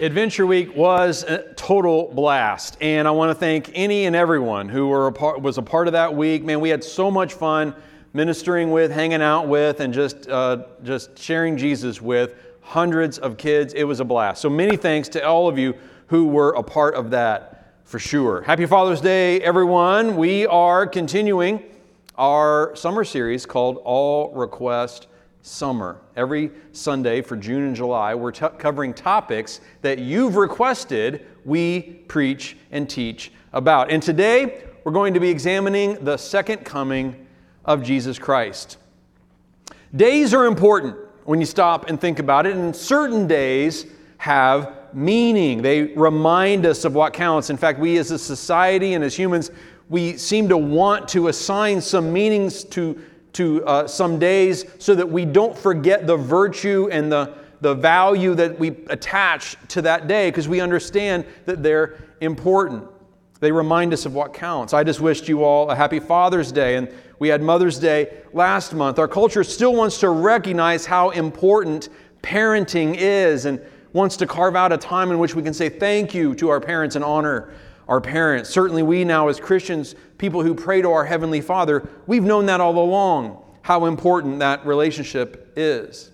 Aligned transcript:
Adventure 0.00 0.46
Week 0.46 0.74
was 0.74 1.24
a 1.24 1.52
total 1.56 2.10
blast, 2.14 2.78
and 2.80 3.06
I 3.06 3.10
want 3.10 3.28
to 3.32 3.34
thank 3.34 3.70
any 3.74 4.06
and 4.06 4.16
everyone 4.16 4.70
who 4.70 4.88
were 4.88 5.08
a 5.08 5.12
part, 5.12 5.42
was 5.42 5.58
a 5.58 5.62
part 5.62 5.88
of 5.88 5.92
that 5.92 6.16
week. 6.16 6.42
Man, 6.42 6.60
we 6.60 6.70
had 6.70 6.82
so 6.82 7.10
much 7.10 7.34
fun 7.34 7.74
ministering 8.14 8.70
with, 8.70 8.90
hanging 8.90 9.20
out 9.20 9.46
with, 9.46 9.80
and 9.80 9.92
just 9.92 10.26
uh, 10.26 10.64
just 10.82 11.18
sharing 11.18 11.58
Jesus 11.58 12.00
with 12.00 12.34
hundreds 12.62 13.18
of 13.18 13.36
kids. 13.36 13.74
It 13.74 13.84
was 13.84 14.00
a 14.00 14.04
blast. 14.06 14.40
So 14.40 14.48
many 14.48 14.74
thanks 14.74 15.06
to 15.10 15.22
all 15.22 15.48
of 15.48 15.58
you 15.58 15.74
who 16.06 16.28
were 16.28 16.52
a 16.54 16.62
part 16.62 16.94
of 16.94 17.10
that 17.10 17.74
for 17.84 17.98
sure. 17.98 18.40
Happy 18.40 18.64
Father's 18.64 19.02
Day, 19.02 19.42
everyone. 19.42 20.16
We 20.16 20.46
are 20.46 20.86
continuing 20.86 21.62
our 22.16 22.74
summer 22.74 23.04
series 23.04 23.44
called 23.44 23.82
All 23.84 24.32
Request 24.32 25.08
summer. 25.42 26.00
Every 26.16 26.50
Sunday 26.72 27.22
for 27.22 27.36
June 27.36 27.64
and 27.64 27.76
July, 27.76 28.14
we're 28.14 28.32
t- 28.32 28.46
covering 28.58 28.92
topics 28.92 29.60
that 29.82 29.98
you've 29.98 30.36
requested 30.36 31.26
we 31.44 31.80
preach 32.08 32.56
and 32.70 32.88
teach 32.88 33.32
about. 33.52 33.90
And 33.90 34.02
today, 34.02 34.64
we're 34.84 34.92
going 34.92 35.14
to 35.14 35.20
be 35.20 35.30
examining 35.30 36.04
the 36.04 36.16
second 36.16 36.64
coming 36.64 37.26
of 37.64 37.82
Jesus 37.82 38.18
Christ. 38.18 38.78
Days 39.94 40.34
are 40.34 40.46
important 40.46 40.96
when 41.24 41.40
you 41.40 41.46
stop 41.46 41.88
and 41.88 42.00
think 42.00 42.18
about 42.18 42.46
it, 42.46 42.56
and 42.56 42.74
certain 42.74 43.26
days 43.26 43.86
have 44.18 44.74
meaning. 44.92 45.62
They 45.62 45.82
remind 45.94 46.66
us 46.66 46.84
of 46.84 46.94
what 46.94 47.12
counts. 47.12 47.50
In 47.50 47.56
fact, 47.56 47.78
we 47.78 47.98
as 47.98 48.10
a 48.10 48.18
society 48.18 48.94
and 48.94 49.04
as 49.04 49.16
humans, 49.16 49.50
we 49.88 50.16
seem 50.16 50.48
to 50.48 50.56
want 50.56 51.08
to 51.08 51.28
assign 51.28 51.80
some 51.80 52.12
meanings 52.12 52.64
to 52.64 53.00
to 53.34 53.64
uh, 53.64 53.86
some 53.86 54.18
days 54.18 54.64
so 54.78 54.94
that 54.94 55.08
we 55.08 55.24
don't 55.24 55.56
forget 55.56 56.06
the 56.06 56.16
virtue 56.16 56.88
and 56.90 57.10
the, 57.10 57.34
the 57.60 57.74
value 57.74 58.34
that 58.34 58.58
we 58.58 58.68
attach 58.88 59.56
to 59.68 59.82
that 59.82 60.08
day 60.08 60.30
because 60.30 60.48
we 60.48 60.60
understand 60.60 61.24
that 61.46 61.62
they're 61.62 61.98
important. 62.20 62.84
They 63.40 63.52
remind 63.52 63.92
us 63.92 64.04
of 64.04 64.14
what 64.14 64.34
counts. 64.34 64.74
I 64.74 64.84
just 64.84 65.00
wished 65.00 65.28
you 65.28 65.44
all 65.44 65.70
a 65.70 65.74
happy 65.74 65.98
Father's 65.98 66.52
Day, 66.52 66.76
and 66.76 66.92
we 67.18 67.28
had 67.28 67.42
Mother's 67.42 67.78
Day 67.78 68.22
last 68.32 68.74
month. 68.74 68.98
Our 68.98 69.08
culture 69.08 69.44
still 69.44 69.74
wants 69.74 69.98
to 70.00 70.10
recognize 70.10 70.84
how 70.84 71.10
important 71.10 71.88
parenting 72.22 72.96
is 72.98 73.46
and 73.46 73.60
wants 73.92 74.16
to 74.18 74.26
carve 74.26 74.56
out 74.56 74.72
a 74.72 74.76
time 74.76 75.10
in 75.10 75.18
which 75.18 75.34
we 75.34 75.42
can 75.42 75.54
say 75.54 75.68
thank 75.68 76.14
you 76.14 76.34
to 76.34 76.48
our 76.50 76.60
parents 76.60 76.96
and 76.96 77.04
honor 77.04 77.50
our 77.90 78.00
parents. 78.00 78.48
Certainly, 78.48 78.84
we 78.84 79.04
now, 79.04 79.28
as 79.28 79.40
Christians, 79.40 79.96
people 80.16 80.42
who 80.42 80.54
pray 80.54 80.80
to 80.80 80.90
our 80.90 81.04
Heavenly 81.04 81.40
Father, 81.40 81.86
we've 82.06 82.22
known 82.22 82.46
that 82.46 82.60
all 82.60 82.78
along, 82.78 83.42
how 83.62 83.84
important 83.84 84.38
that 84.38 84.64
relationship 84.64 85.52
is. 85.56 86.12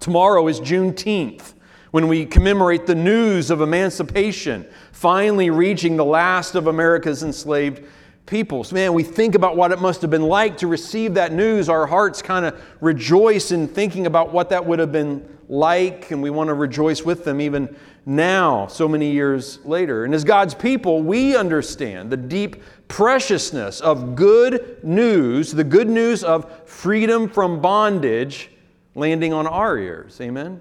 Tomorrow 0.00 0.48
is 0.48 0.60
Juneteenth, 0.60 1.54
when 1.92 2.08
we 2.08 2.26
commemorate 2.26 2.86
the 2.86 2.94
news 2.94 3.50
of 3.50 3.60
emancipation 3.60 4.66
finally 4.92 5.48
reaching 5.48 5.96
the 5.96 6.04
last 6.04 6.54
of 6.54 6.66
America's 6.66 7.22
enslaved 7.22 7.82
peoples. 8.30 8.72
Man, 8.72 8.94
we 8.94 9.02
think 9.02 9.34
about 9.34 9.56
what 9.56 9.72
it 9.72 9.80
must 9.80 10.00
have 10.02 10.10
been 10.10 10.22
like 10.22 10.56
to 10.58 10.68
receive 10.68 11.14
that 11.14 11.32
news. 11.32 11.68
Our 11.68 11.84
hearts 11.84 12.22
kind 12.22 12.46
of 12.46 12.62
rejoice 12.80 13.50
in 13.50 13.66
thinking 13.66 14.06
about 14.06 14.32
what 14.32 14.50
that 14.50 14.64
would 14.64 14.78
have 14.78 14.92
been 14.92 15.28
like, 15.48 16.12
and 16.12 16.22
we 16.22 16.30
want 16.30 16.46
to 16.46 16.54
rejoice 16.54 17.02
with 17.02 17.24
them 17.24 17.40
even 17.40 17.74
now, 18.06 18.68
so 18.68 18.86
many 18.86 19.10
years 19.10 19.58
later. 19.64 20.04
And 20.04 20.14
as 20.14 20.22
God's 20.22 20.54
people, 20.54 21.02
we 21.02 21.36
understand 21.36 22.08
the 22.08 22.16
deep 22.16 22.62
preciousness 22.86 23.80
of 23.80 24.14
good 24.14 24.78
news, 24.84 25.50
the 25.50 25.64
good 25.64 25.88
news 25.88 26.22
of 26.22 26.68
freedom 26.68 27.28
from 27.28 27.60
bondage 27.60 28.52
landing 28.94 29.32
on 29.32 29.48
our 29.48 29.76
ears. 29.76 30.20
Amen? 30.20 30.60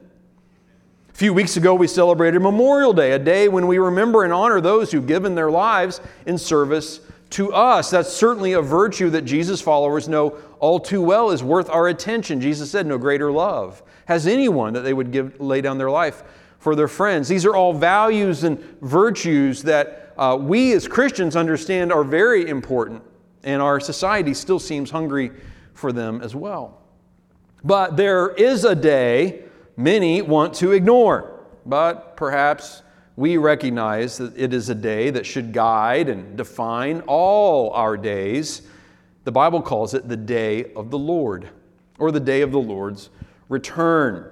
A 1.08 1.14
few 1.14 1.36
weeks 1.36 1.56
ago, 1.56 1.75
we 1.75 1.86
celebrated 1.86 2.40
Memorial 2.40 2.94
Day, 2.94 3.12
a 3.12 3.20
day 3.20 3.47
when 3.47 3.67
we 3.67 3.78
remember 3.78 4.23
and 4.23 4.34
honor 4.34 4.59
those 4.59 4.92
who've 4.92 5.06
given 5.06 5.36
their 5.36 5.52
lives 5.52 6.02
in 6.25 6.40
service 6.40 7.02
to 7.31 7.53
us. 7.53 7.89
That's 7.89 8.11
certainly 8.11 8.53
a 8.53 8.61
virtue 8.61 9.09
that 9.11 9.23
Jesus 9.23 9.61
followers 9.61 10.08
know 10.08 10.38
all 10.59 10.79
too 10.79 11.01
well 11.01 11.31
is 11.31 11.44
worth 11.44 11.69
our 11.69 11.88
attention. 11.88 12.41
Jesus 12.41 12.72
said, 12.72 12.85
No 12.85 12.97
greater 12.97 13.31
love 13.31 13.84
has 14.06 14.25
anyone 14.25 14.73
that 14.73 14.81
they 14.81 14.94
would 14.94 15.12
give, 15.12 15.40
lay 15.40 15.62
down 15.62 15.78
their 15.78 15.91
life 15.91 16.23
for 16.57 16.75
their 16.75 16.88
friends. 16.88 17.28
These 17.28 17.45
are 17.45 17.56
all 17.56 17.73
values 17.73 18.44
and 18.44 18.59
virtues 18.81 19.63
that 19.63 20.13
uh, 20.17 20.38
we 20.40 20.73
as 20.73 20.88
Christians 20.88 21.35
understand 21.35 21.94
are 21.94 22.03
very 22.03 22.50
important, 22.50 23.01
and 23.44 23.61
our 23.61 23.79
society 23.79 24.34
still 24.34 24.59
seems 24.59 24.90
hungry 24.90 25.31
for 25.73 25.91
them 25.94 26.22
as 26.22 26.35
well. 26.35 26.81
But 27.63 27.96
there 27.96 28.29
is 28.29 28.66
a 28.66 28.75
day 28.75 29.44
many 29.78 30.22
want 30.22 30.53
to 30.56 30.73
ignore, 30.73 31.40
but 31.66 32.17
perhaps 32.17 32.81
we 33.19 33.35
recognize 33.35 34.18
that 34.18 34.31
it 34.38 34.53
is 34.53 34.69
a 34.69 34.75
day 34.75 35.09
that 35.09 35.25
should 35.25 35.52
guide 35.52 36.07
and 36.07 36.38
define 36.38 37.02
all 37.06 37.69
our 37.72 37.97
days. 37.97 38.62
The 39.25 39.31
Bible 39.31 39.62
calls 39.62 39.94
it 39.94 40.07
the 40.07 40.16
day 40.16 40.72
of 40.74 40.90
the 40.90 40.97
Lord, 40.97 41.50
or 41.97 42.13
the 42.13 42.22
day 42.22 42.40
of 42.40 42.53
the 42.53 42.62
Lord's 42.62 43.09
return. 43.50 44.25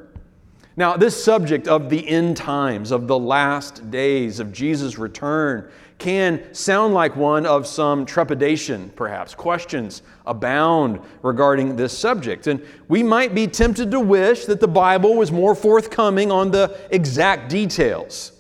Now, 0.78 0.96
this 0.96 1.22
subject 1.22 1.68
of 1.68 1.90
the 1.90 2.08
end 2.08 2.38
times, 2.38 2.92
of 2.92 3.08
the 3.08 3.20
last 3.20 3.92
days 3.92 4.40
of 4.40 4.54
Jesus' 4.54 4.98
return, 4.98 5.70
can 5.98 6.54
sound 6.54 6.94
like 6.94 7.14
one 7.18 7.46
of 7.46 7.68
some 7.68 8.06
trepidation, 8.06 8.90
perhaps. 8.96 9.36
Questions 9.36 10.02
abound 10.26 11.02
regarding 11.24 11.76
this 11.76 11.98
subject. 11.98 12.48
And 12.48 12.66
we 12.88 13.04
might 13.04 13.36
be 13.36 13.48
tempted 13.48 13.92
to 13.92 14.00
wish 14.00 14.46
that 14.46 14.62
the 14.62 14.68
Bible 14.70 15.16
was 15.16 15.30
more 15.30 15.56
forthcoming 15.56 16.32
on 16.32 16.52
the 16.52 16.80
exact 16.90 17.50
details. 17.50 18.32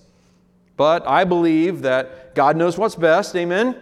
But 0.77 1.07
I 1.07 1.23
believe 1.23 1.81
that 1.81 2.35
God 2.35 2.55
knows 2.55 2.77
what's 2.77 2.95
best, 2.95 3.35
amen? 3.35 3.75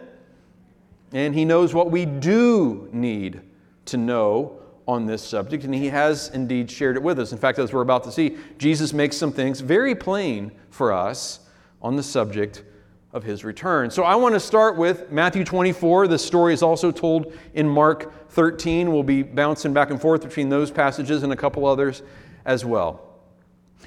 And 1.11 1.35
He 1.35 1.45
knows 1.45 1.73
what 1.73 1.91
we 1.91 2.05
do 2.05 2.89
need 2.91 3.41
to 3.85 3.97
know 3.97 4.59
on 4.87 5.05
this 5.05 5.21
subject, 5.21 5.63
and 5.65 5.75
He 5.75 5.87
has 5.87 6.29
indeed 6.29 6.71
shared 6.71 6.95
it 6.95 7.03
with 7.03 7.19
us. 7.19 7.31
In 7.31 7.37
fact, 7.37 7.59
as 7.59 7.73
we're 7.73 7.81
about 7.81 8.03
to 8.05 8.11
see, 8.11 8.37
Jesus 8.57 8.93
makes 8.93 9.17
some 9.17 9.31
things 9.31 9.59
very 9.59 9.93
plain 9.93 10.51
for 10.69 10.93
us 10.93 11.41
on 11.81 11.95
the 11.95 12.03
subject 12.03 12.63
of 13.11 13.23
His 13.23 13.43
return. 13.43 13.91
So 13.91 14.03
I 14.03 14.15
want 14.15 14.33
to 14.35 14.39
start 14.39 14.77
with 14.77 15.11
Matthew 15.11 15.43
24. 15.43 16.07
The 16.07 16.19
story 16.19 16.53
is 16.53 16.63
also 16.63 16.91
told 16.91 17.33
in 17.53 17.67
Mark 17.67 18.29
13. 18.29 18.91
We'll 18.91 19.03
be 19.03 19.23
bouncing 19.23 19.73
back 19.73 19.89
and 19.89 19.99
forth 19.99 20.21
between 20.21 20.49
those 20.49 20.71
passages 20.71 21.23
and 21.23 21.33
a 21.33 21.35
couple 21.35 21.65
others 21.65 22.03
as 22.45 22.63
well. 22.63 23.04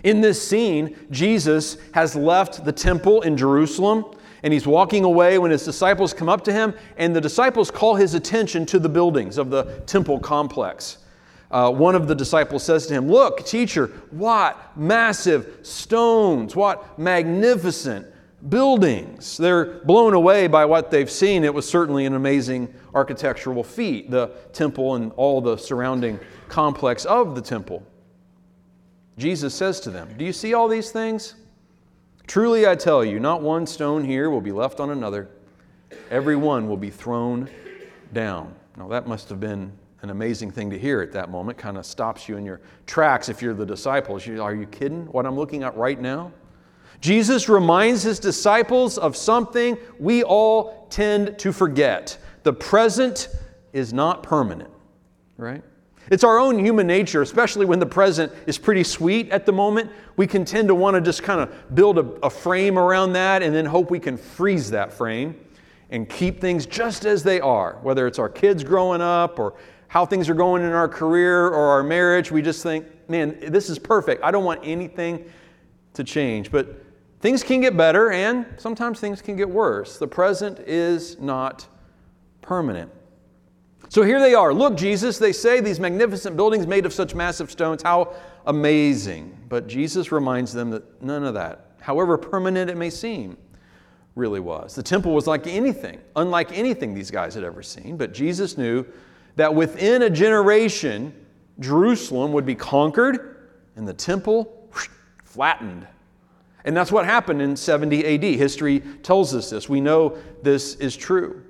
In 0.03 0.21
this 0.21 0.47
scene, 0.47 0.97
Jesus 1.11 1.77
has 1.93 2.15
left 2.15 2.65
the 2.65 2.73
temple 2.73 3.23
in 3.23 3.37
Jerusalem 3.37 4.05
and 4.43 4.53
he's 4.53 4.67
walking 4.67 5.05
away 5.05 5.39
when 5.39 5.51
his 5.51 5.65
disciples 5.65 6.15
come 6.15 6.29
up 6.29 6.45
to 6.45 6.53
him, 6.53 6.75
and 6.97 7.15
the 7.15 7.21
disciples 7.21 7.71
call 7.71 7.97
his 7.97 8.15
attention 8.15 8.67
to 8.67 8.79
the 8.79 8.89
buildings 8.89 9.39
of 9.39 9.51
the 9.51 9.65
temple 9.87 10.19
complex. 10.21 10.99
Uh, 11.51 11.71
one 11.71 11.95
of 11.95 12.07
the 12.07 12.15
disciples 12.15 12.63
says 12.63 12.87
to 12.87 12.95
him, 12.95 13.09
Look, 13.09 13.45
teacher, 13.47 13.87
what 14.11 14.77
massive 14.77 15.59
stones, 15.63 16.55
what 16.55 16.99
magnificent 16.99 18.07
buildings. 18.49 19.37
They're 19.37 19.81
blown 19.81 20.15
away 20.15 20.47
by 20.47 20.65
what 20.67 20.91
they've 20.91 21.11
seen. 21.11 21.43
It 21.43 21.53
was 21.53 21.69
certainly 21.69 22.05
an 22.05 22.15
amazing 22.15 22.73
architectural 22.95 23.65
feat, 23.65 24.11
the 24.11 24.29
temple 24.53 24.95
and 24.95 25.11
all 25.17 25.41
the 25.41 25.57
surrounding 25.57 26.21
complex 26.49 27.05
of 27.07 27.35
the 27.35 27.43
temple. 27.43 27.83
Jesus 29.19 29.53
says 29.55 29.81
to 29.81 29.91
them, 29.91 30.09
Do 30.17 30.25
you 30.25 30.33
see 30.33 30.55
all 30.55 30.69
these 30.69 30.91
things? 30.91 31.35
Truly 32.29 32.67
I 32.67 32.77
tell 32.77 33.05
you, 33.05 33.19
not 33.19 33.43
one 33.43 33.67
stone 33.67 34.05
here 34.05 34.31
will 34.31 34.41
be 34.41 34.53
left 34.53 34.81
on 34.81 34.91
another. 34.91 35.29
Every 36.11 36.37
one 36.37 36.69
will 36.69 36.77
be 36.77 36.91
thrown 36.91 37.51
down. 38.13 38.55
Now, 38.77 38.87
that 38.89 39.09
must 39.09 39.29
have 39.31 39.41
been 39.41 39.73
an 40.03 40.11
amazing 40.11 40.53
thing 40.53 40.71
to 40.71 40.79
hear 40.79 41.01
at 41.01 41.11
that 41.13 41.31
moment. 41.31 41.59
Kind 41.59 41.77
of 41.77 41.85
stops 41.85 42.29
you 42.29 42.37
in 42.37 42.45
your 42.45 42.61
tracks 42.87 43.29
if 43.29 43.43
you're 43.43 43.55
the 43.55 43.67
disciples. 43.67 44.27
You, 44.27 44.43
are 44.43 44.55
you 44.55 44.67
kidding? 44.67 45.07
What 45.07 45.27
I'm 45.27 45.37
looking 45.37 45.65
at 45.65 45.77
right 45.77 46.01
now? 46.01 46.33
Jesus 47.01 47.49
reminds 47.49 48.03
his 48.03 48.19
disciples 48.19 48.99
of 48.99 49.17
something 49.17 49.77
we 49.99 50.23
all 50.23 50.87
tend 50.91 51.39
to 51.39 51.53
forget. 51.53 52.19
The 52.43 52.53
present 52.53 53.29
is 53.73 53.93
not 53.93 54.23
permanent, 54.23 54.71
right? 55.37 55.63
It's 56.11 56.25
our 56.25 56.39
own 56.39 56.59
human 56.59 56.87
nature, 56.87 57.23
especially 57.23 57.67
when 57.67 57.79
the 57.79 57.87
present 57.87 58.33
is 58.47 58.57
pretty 58.57 58.85
sweet 58.85 59.31
at 59.31 59.45
the 59.45 59.53
moment. 59.53 59.91
We 60.17 60.27
can 60.27 60.45
tend 60.45 60.69
to 60.69 60.75
want 60.75 60.95
to 60.95 61.01
just 61.01 61.23
kind 61.23 61.41
of 61.41 61.75
build 61.75 61.99
a, 61.99 62.03
a, 62.23 62.31
frame 62.31 62.79
around 62.79 63.13
that 63.13 63.43
and 63.43 63.55
then 63.55 63.67
hope 63.67 63.91
we 63.91 64.01
can 64.01 64.17
freeze 64.17 64.71
that 64.71 64.93
frame 64.93 65.39
and 65.91 66.09
keep 66.09 66.41
things 66.41 66.67
just 66.67 67.05
as 67.05 67.23
they 67.23 67.41
are. 67.41 67.79
Whether 67.83 68.07
it's 68.07 68.19
our 68.19 68.29
kids 68.29 68.65
growing 68.65 69.01
up 69.01 69.39
or 69.39 69.55
how 69.89 70.07
things 70.07 70.29
are 70.29 70.35
going 70.35 70.63
in 70.63 70.73
our 70.73 70.89
career 70.89 71.47
or 71.47 71.69
our 71.69 71.83
marriage, 71.83 72.31
we 72.31 72.43
just 72.43 72.63
think, 72.63 72.87
man, 73.09 73.39
this 73.41 73.71
is 73.71 73.79
perfect. 73.79 74.23
I 74.23 74.31
don't 74.31 74.45
want 74.45 74.61
anything 74.63 75.31
to 75.95 76.05
change. 76.05 76.51
But 76.51 76.85
things 77.21 77.43
can 77.43 77.61
get 77.61 77.77
better 77.77 78.13
and 78.13 78.47
sometimes 78.57 79.01
things 79.01 79.21
can 79.21 79.37
get 79.37 79.49
worse. 79.49 79.99
The 79.99 80.09
present 80.09 80.59
is 80.61 81.19
not 81.19 81.67
permanent. 82.43 82.93
So 83.89 84.03
here 84.03 84.21
they 84.21 84.35
are. 84.35 84.53
Look, 84.53 84.77
Jesus, 84.77 85.19
they 85.19 85.33
say, 85.33 85.61
these 85.61 85.81
magnificent 85.81 86.37
buildings 86.37 86.67
made 86.67 86.85
of 86.85 86.93
such 86.93 87.15
massive 87.15 87.51
stones. 87.51 87.83
How 87.83 88.15
amazing. 88.47 89.37
But 89.49 89.67
Jesus 89.67 90.13
reminds 90.13 90.53
them 90.53 90.71
that 90.71 91.03
none 91.03 91.25
of 91.25 91.35
that 91.35 91.69
however 91.81 92.19
permanent 92.19 92.71
it 92.71 92.77
may 92.77 92.91
seem, 92.91 93.37
really 94.15 94.41
was. 94.41 94.75
The 94.75 94.83
temple 94.83 95.15
was 95.15 95.27
like 95.27 95.47
anything, 95.47 95.99
unlike 96.17 96.53
anything 96.53 96.93
these 96.93 97.11
guys 97.11 97.35
had 97.35 97.45
ever 97.45 97.63
seen, 97.63 97.97
but 97.97 98.13
Jesus 98.13 98.59
knew 98.59 98.85
that 99.37 99.55
within 99.55 100.03
a 100.03 100.11
generation, 100.11 101.15
Jerusalem 101.61 102.33
would 102.33 102.45
be 102.45 102.55
conquered 102.55 103.49
and 103.77 103.87
the 103.87 103.95
temple 103.95 104.69
flattened. 105.25 105.87
And 106.65 106.77
that's 106.77 106.93
what 106.93 107.07
happened 107.07 107.41
in 107.41 107.57
70 107.57 108.05
AD. 108.05 108.25
History 108.39 108.81
tells 109.03 109.35
us 109.35 109.49
this. 109.49 109.69
We 109.69 109.81
know 109.81 110.19
this 110.43 110.75
is 110.75 110.97
true. 110.97 111.43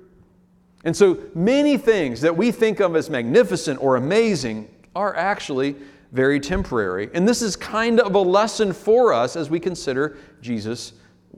And 0.83 0.95
so 0.95 1.17
many 1.35 1.77
things 1.77 2.21
that 2.21 2.35
we 2.35 2.51
think 2.51 2.79
of 2.79 2.95
as 2.95 3.09
magnificent 3.09 3.81
or 3.81 3.97
amazing 3.97 4.69
are 4.95 5.15
actually 5.15 5.75
very 6.11 6.39
temporary. 6.39 7.09
And 7.13 7.27
this 7.27 7.41
is 7.41 7.55
kind 7.55 7.99
of 7.99 8.15
a 8.15 8.19
lesson 8.19 8.73
for 8.73 9.13
us 9.13 9.35
as 9.35 9.49
we 9.49 9.59
consider 9.59 10.17
Jesus' 10.41 10.93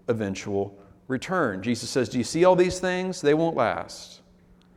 eventual 0.08 0.78
return. 1.08 1.62
Jesus 1.62 1.90
says, 1.90 2.08
Do 2.08 2.18
you 2.18 2.24
see 2.24 2.46
all 2.46 2.56
these 2.56 2.80
things? 2.80 3.22
They 3.22 3.34
won't 3.34 3.56
last. 3.56 4.22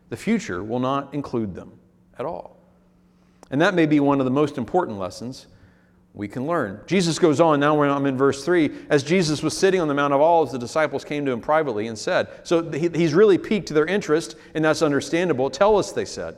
The 0.08 0.16
future 0.16 0.62
will 0.62 0.80
not 0.80 1.14
include 1.14 1.54
them 1.54 1.72
at 2.18 2.26
all. 2.26 2.56
And 3.50 3.60
that 3.60 3.74
may 3.74 3.86
be 3.86 4.00
one 4.00 4.20
of 4.20 4.24
the 4.24 4.30
most 4.30 4.58
important 4.58 4.98
lessons 4.98 5.46
we 6.14 6.28
can 6.28 6.46
learn. 6.46 6.80
Jesus 6.86 7.18
goes 7.18 7.40
on, 7.40 7.58
now 7.58 7.82
I'm 7.82 8.06
in 8.06 8.16
verse 8.16 8.44
3. 8.44 8.70
As 8.88 9.02
Jesus 9.02 9.42
was 9.42 9.56
sitting 9.56 9.80
on 9.80 9.88
the 9.88 9.94
Mount 9.94 10.14
of 10.14 10.20
Olives, 10.20 10.52
the 10.52 10.58
disciples 10.58 11.04
came 11.04 11.26
to 11.26 11.32
him 11.32 11.40
privately 11.40 11.88
and 11.88 11.98
said, 11.98 12.28
So 12.44 12.70
he's 12.70 13.14
really 13.14 13.36
piqued 13.36 13.70
their 13.70 13.86
interest, 13.86 14.36
and 14.54 14.64
that's 14.64 14.80
understandable. 14.80 15.50
Tell 15.50 15.76
us, 15.76 15.90
they 15.90 16.04
said, 16.04 16.36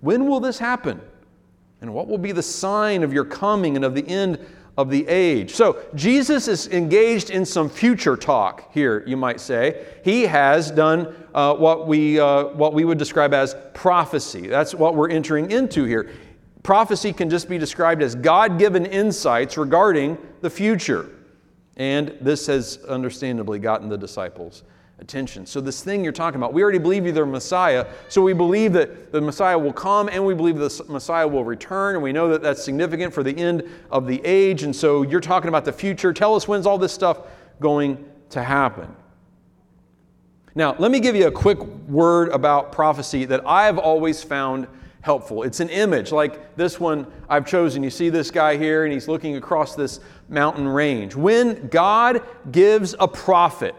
when 0.00 0.28
will 0.28 0.38
this 0.40 0.58
happen? 0.58 1.00
And 1.80 1.92
what 1.92 2.06
will 2.06 2.18
be 2.18 2.32
the 2.32 2.42
sign 2.42 3.02
of 3.02 3.12
your 3.12 3.24
coming 3.24 3.76
and 3.76 3.84
of 3.84 3.94
the 3.94 4.06
end 4.06 4.44
of 4.76 4.90
the 4.90 5.06
age? 5.08 5.54
So 5.54 5.82
Jesus 5.96 6.46
is 6.46 6.68
engaged 6.68 7.30
in 7.30 7.44
some 7.44 7.68
future 7.68 8.16
talk 8.16 8.72
here, 8.72 9.02
you 9.06 9.16
might 9.16 9.40
say. 9.40 9.84
He 10.04 10.22
has 10.22 10.70
done 10.70 11.14
uh, 11.34 11.54
what, 11.54 11.88
we, 11.88 12.20
uh, 12.20 12.44
what 12.48 12.74
we 12.74 12.84
would 12.84 12.98
describe 12.98 13.34
as 13.34 13.56
prophecy. 13.74 14.46
That's 14.46 14.74
what 14.74 14.94
we're 14.94 15.10
entering 15.10 15.50
into 15.50 15.84
here 15.84 16.10
prophecy 16.62 17.12
can 17.12 17.30
just 17.30 17.48
be 17.48 17.58
described 17.58 18.02
as 18.02 18.14
God 18.14 18.58
given 18.58 18.86
insights 18.86 19.56
regarding 19.56 20.18
the 20.40 20.50
future. 20.50 21.10
And 21.76 22.16
this 22.20 22.46
has 22.46 22.78
understandably 22.88 23.58
gotten 23.58 23.88
the 23.88 23.98
disciples' 23.98 24.64
attention. 24.98 25.46
So, 25.46 25.60
this 25.60 25.82
thing 25.82 26.02
you're 26.02 26.12
talking 26.12 26.38
about, 26.38 26.52
we 26.52 26.62
already 26.62 26.78
believe 26.78 27.04
you're 27.04 27.12
the 27.12 27.24
Messiah, 27.24 27.86
so 28.08 28.20
we 28.20 28.32
believe 28.32 28.72
that 28.72 29.12
the 29.12 29.20
Messiah 29.20 29.56
will 29.56 29.72
come 29.72 30.08
and 30.08 30.24
we 30.24 30.34
believe 30.34 30.56
the 30.56 30.84
Messiah 30.88 31.26
will 31.26 31.44
return, 31.44 31.94
and 31.94 32.02
we 32.02 32.12
know 32.12 32.28
that 32.28 32.42
that's 32.42 32.64
significant 32.64 33.14
for 33.14 33.22
the 33.22 33.36
end 33.36 33.62
of 33.90 34.06
the 34.06 34.20
age. 34.24 34.64
And 34.64 34.74
so, 34.74 35.02
you're 35.02 35.20
talking 35.20 35.48
about 35.48 35.64
the 35.64 35.72
future. 35.72 36.12
Tell 36.12 36.34
us 36.34 36.48
when's 36.48 36.66
all 36.66 36.78
this 36.78 36.92
stuff 36.92 37.20
going 37.60 38.04
to 38.30 38.42
happen. 38.42 38.94
Now, 40.54 40.74
let 40.80 40.90
me 40.90 40.98
give 40.98 41.14
you 41.14 41.28
a 41.28 41.32
quick 41.32 41.60
word 41.60 42.30
about 42.30 42.72
prophecy 42.72 43.24
that 43.26 43.46
I've 43.46 43.78
always 43.78 44.24
found 44.24 44.66
helpful. 45.08 45.42
It's 45.42 45.60
an 45.60 45.70
image 45.70 46.12
like 46.12 46.54
this 46.54 46.78
one 46.78 47.06
I've 47.30 47.46
chosen. 47.46 47.82
You 47.82 47.88
see 47.88 48.10
this 48.10 48.30
guy 48.30 48.58
here, 48.58 48.84
and 48.84 48.92
he's 48.92 49.08
looking 49.08 49.36
across 49.36 49.74
this 49.74 50.00
mountain 50.28 50.68
range. 50.68 51.16
When 51.16 51.68
God 51.68 52.22
gives 52.52 52.94
a 53.00 53.08
prophet, 53.08 53.74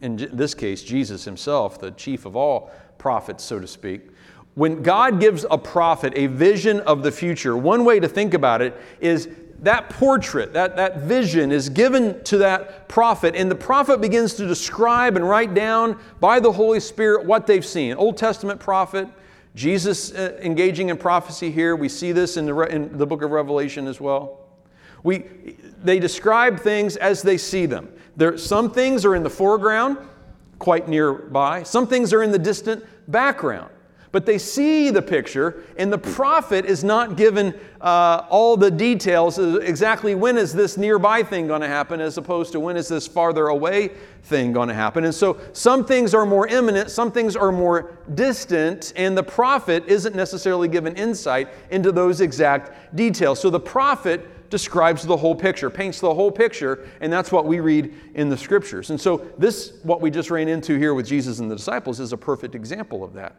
in 0.00 0.28
this 0.32 0.54
case, 0.54 0.82
Jesus 0.82 1.24
himself, 1.24 1.78
the 1.78 1.92
chief 1.92 2.26
of 2.26 2.34
all 2.34 2.72
prophets, 2.98 3.44
so 3.44 3.60
to 3.60 3.66
speak, 3.68 4.08
when 4.54 4.82
God 4.82 5.20
gives 5.20 5.46
a 5.52 5.56
prophet 5.56 6.14
a 6.16 6.26
vision 6.26 6.80
of 6.80 7.04
the 7.04 7.12
future, 7.12 7.56
one 7.56 7.84
way 7.84 8.00
to 8.00 8.08
think 8.08 8.34
about 8.34 8.60
it 8.60 8.76
is 9.00 9.28
that 9.60 9.88
portrait, 9.88 10.52
that, 10.52 10.74
that 10.74 11.02
vision 11.02 11.52
is 11.52 11.68
given 11.68 12.20
to 12.24 12.38
that 12.38 12.88
prophet, 12.88 13.36
and 13.36 13.48
the 13.48 13.54
prophet 13.54 14.00
begins 14.00 14.34
to 14.34 14.48
describe 14.48 15.14
and 15.14 15.28
write 15.28 15.54
down 15.54 15.96
by 16.18 16.40
the 16.40 16.50
Holy 16.50 16.80
Spirit 16.80 17.24
what 17.24 17.46
they've 17.46 17.64
seen. 17.64 17.94
Old 17.94 18.16
Testament 18.16 18.58
prophet, 18.58 19.06
Jesus 19.54 20.12
uh, 20.12 20.38
engaging 20.40 20.88
in 20.88 20.96
prophecy 20.96 21.50
here. 21.50 21.76
We 21.76 21.88
see 21.88 22.12
this 22.12 22.36
in 22.36 22.46
the, 22.46 22.58
in 22.62 22.96
the 22.96 23.06
book 23.06 23.22
of 23.22 23.30
Revelation 23.30 23.86
as 23.86 24.00
well. 24.00 24.40
We, 25.02 25.24
they 25.82 25.98
describe 25.98 26.60
things 26.60 26.96
as 26.96 27.22
they 27.22 27.36
see 27.36 27.66
them. 27.66 27.92
There, 28.16 28.38
some 28.38 28.70
things 28.70 29.04
are 29.04 29.14
in 29.14 29.22
the 29.22 29.30
foreground, 29.30 29.98
quite 30.58 30.88
nearby. 30.88 31.64
Some 31.64 31.86
things 31.86 32.12
are 32.12 32.22
in 32.22 32.30
the 32.30 32.38
distant 32.38 32.84
background 33.10 33.70
but 34.12 34.26
they 34.26 34.36
see 34.36 34.90
the 34.90 35.00
picture, 35.00 35.64
and 35.78 35.90
the 35.90 35.98
prophet 35.98 36.66
is 36.66 36.84
not 36.84 37.16
given 37.16 37.58
uh, 37.80 38.26
all 38.28 38.58
the 38.58 38.70
details 38.70 39.38
exactly 39.38 40.14
when 40.14 40.36
is 40.36 40.52
this 40.52 40.76
nearby 40.76 41.22
thing 41.22 41.46
going 41.46 41.62
to 41.62 41.66
happen 41.66 42.00
as 42.00 42.18
opposed 42.18 42.52
to 42.52 42.60
when 42.60 42.76
is 42.76 42.88
this 42.88 43.08
farther 43.08 43.48
away 43.48 43.90
thing 44.24 44.52
going 44.52 44.68
to 44.68 44.74
happen. 44.74 45.04
And 45.04 45.14
so 45.14 45.40
some 45.54 45.84
things 45.84 46.14
are 46.14 46.26
more 46.26 46.46
imminent, 46.46 46.90
some 46.90 47.10
things 47.10 47.34
are 47.34 47.50
more 47.50 47.96
distant, 48.14 48.92
and 48.96 49.16
the 49.16 49.22
prophet 49.22 49.84
isn't 49.86 50.14
necessarily 50.14 50.68
given 50.68 50.94
insight 50.94 51.48
into 51.70 51.90
those 51.90 52.20
exact 52.20 52.94
details. 52.94 53.40
So 53.40 53.48
the 53.48 53.58
prophet 53.58 54.50
describes 54.50 55.04
the 55.06 55.16
whole 55.16 55.34
picture, 55.34 55.70
paints 55.70 55.98
the 55.98 56.12
whole 56.12 56.30
picture, 56.30 56.86
and 57.00 57.10
that's 57.10 57.32
what 57.32 57.46
we 57.46 57.60
read 57.60 57.94
in 58.14 58.28
the 58.28 58.36
scriptures. 58.36 58.90
And 58.90 59.00
so, 59.00 59.26
this, 59.38 59.78
what 59.82 60.02
we 60.02 60.10
just 60.10 60.30
ran 60.30 60.46
into 60.46 60.76
here 60.76 60.92
with 60.92 61.06
Jesus 61.06 61.38
and 61.38 61.50
the 61.50 61.56
disciples, 61.56 62.00
is 62.00 62.12
a 62.12 62.18
perfect 62.18 62.54
example 62.54 63.02
of 63.02 63.14
that. 63.14 63.34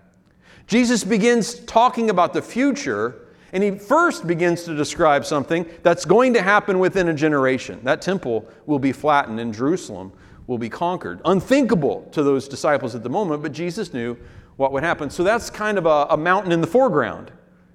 Jesus 0.68 1.04
begins 1.04 1.56
talking 1.62 2.10
about 2.10 2.34
the 2.34 2.42
future, 2.42 3.28
and 3.52 3.64
he 3.64 3.72
first 3.72 4.26
begins 4.26 4.64
to 4.64 4.76
describe 4.76 5.26
something 5.26 5.66
that's 5.84 6.06
going 6.06 6.34
to 6.34 6.42
happen 6.42 6.80
within 6.80 7.10
a 7.10 7.14
generation. 7.14 7.80
That 7.84 8.02
temple 8.02 8.48
will 8.66 8.80
be 8.80 8.92
flattened, 8.92 9.40
and 9.40 9.54
Jerusalem 9.54 10.12
will 10.48 10.58
be 10.58 10.70
conquered. 10.70 11.22
Unthinkable 11.26 12.08
to 12.12 12.24
those 12.24 12.48
disciples 12.48 12.96
at 12.96 13.04
the 13.04 13.10
moment, 13.10 13.42
but 13.42 13.52
Jesus 13.52 13.94
knew 13.94 14.18
what 14.58 14.72
would 14.72 14.84
happen. 14.84 15.10
So 15.10 15.24
that's 15.24 15.50
kind 15.50 15.78
of 15.78 15.86
a, 15.86 16.08
a 16.10 16.18
mountain 16.18 16.52
in 16.52 16.62
the 16.62 16.68
foreground 16.68 17.32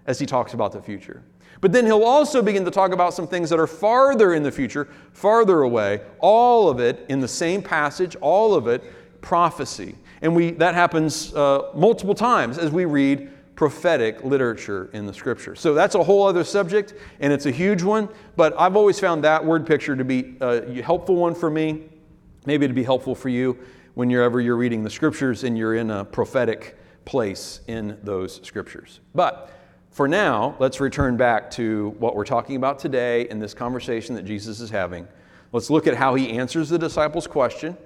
as 0.07 0.19
he 0.19 0.27
talks 0.27 0.55
about 0.55 0.73
the 0.73 0.81
future. 0.81 1.23
But 1.61 1.73
then 1.73 1.87
he'll 1.87 2.05
also 2.05 2.41
begin 2.41 2.65
to 2.65 2.71
talk 2.71 2.93
about 2.93 3.15
some 3.15 3.27
things 3.27 3.51
that 3.51 3.59
are 3.59 3.67
farther 3.67 4.35
in 4.35 4.43
the 4.43 4.53
future, 4.53 4.89
farther 5.13 5.63
away, 5.63 6.03
all 6.21 6.69
of 6.69 6.79
it 6.79 7.05
in 7.09 7.21
the 7.21 7.29
same 7.29 7.63
passage, 7.63 8.17
all 8.17 8.55
of 8.55 8.69
it 8.69 8.83
prophecy. 9.21 9.97
And 10.23 10.35
we, 10.35 10.53
that 10.53 10.75
happens 10.75 11.35
uh, 11.35 11.71
multiple 11.75 12.15
times 12.15 12.59
as 12.59 12.71
we 12.71 12.85
read 12.85 13.31
prophetic 13.55 14.23
literature 14.23 14.89
in 14.93 15.05
the 15.05 15.13
scripture. 15.13 15.57
So 15.57 15.75
that's 15.75 15.97
a 15.97 16.03
whole 16.03 16.27
other 16.27 16.45
subject, 16.45 16.95
and 17.19 17.33
it's 17.33 17.47
a 17.47 17.51
huge 17.51 17.83
one, 17.83 18.09
but 18.37 18.55
I've 18.57 18.77
always 18.77 19.01
found 19.01 19.25
that 19.25 19.45
word 19.45 19.67
picture 19.67 19.97
to 19.97 20.05
be 20.05 20.37
a 20.41 20.81
helpful 20.81 21.17
one 21.17 21.35
for 21.35 21.51
me. 21.51 21.89
Maybe 22.47 22.65
it'd 22.65 22.77
be 22.77 22.85
helpful 22.85 23.17
for 23.17 23.29
you 23.29 23.59
whenever 23.95 24.41
you're 24.41 24.57
reading 24.57 24.85
the 24.85 24.91
scriptures 24.91 25.43
and 25.43 25.59
you're 25.59 25.75
in 25.75 25.91
a 25.91 26.05
prophetic 26.05 26.79
place 27.05 27.61
in 27.67 27.99
those 28.05 28.41
scriptures. 28.47 29.01
But 29.13 29.51
for 29.91 30.07
now, 30.07 30.55
let's 30.61 30.79
return 30.79 31.17
back 31.17 31.51
to 31.53 31.97
what 31.99 32.15
we're 32.15 32.25
talking 32.25 32.55
about 32.55 32.79
today 32.79 33.29
in 33.29 33.41
this 33.41 33.55
conversation 33.55 34.15
that 34.15 34.25
Jesus 34.25 34.61
is 34.61 34.71
having. 34.71 35.09
Let's 35.51 35.69
look 35.69 35.89
at 35.89 35.95
how 35.95 36.15
he 36.15 36.39
answers 36.39 36.69
the 36.69 36.79
disciples' 36.79 37.27
question 37.27 37.77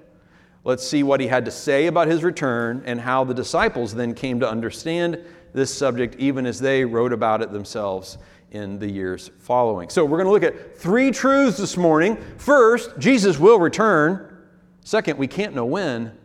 Let's 0.65 0.87
see 0.87 1.03
what 1.03 1.19
he 1.19 1.27
had 1.27 1.45
to 1.45 1.51
say 1.51 1.87
about 1.87 2.07
his 2.07 2.23
return 2.23 2.83
and 2.85 2.99
how 2.99 3.25
the 3.25 3.33
disciples 3.33 3.93
then 3.93 4.13
came 4.13 4.39
to 4.39 4.49
understand 4.49 5.19
this 5.53 5.73
subject, 5.73 6.15
even 6.19 6.45
as 6.45 6.59
they 6.59 6.85
wrote 6.85 7.11
about 7.11 7.41
it 7.41 7.51
themselves 7.51 8.17
in 8.51 8.79
the 8.79 8.89
years 8.89 9.29
following. 9.39 9.89
So, 9.89 10.05
we're 10.05 10.23
going 10.23 10.27
to 10.27 10.31
look 10.31 10.43
at 10.43 10.77
three 10.77 11.11
truths 11.11 11.57
this 11.57 11.75
morning. 11.75 12.17
First, 12.37 12.97
Jesus 12.97 13.37
will 13.39 13.59
return. 13.59 14.37
Second, 14.85 15.19
we 15.19 15.27
can't 15.27 15.53
know 15.53 15.65
when. 15.65 16.17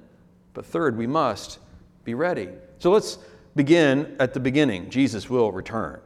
But 0.54 0.66
third, 0.66 0.96
we 0.96 1.06
must 1.06 1.58
be 2.04 2.14
ready. 2.14 2.48
So, 2.78 2.90
let's 2.92 3.18
begin 3.56 4.16
at 4.20 4.34
the 4.34 4.40
beginning. 4.40 4.88
Jesus 4.88 5.28
will 5.28 5.50
return. 5.50 6.00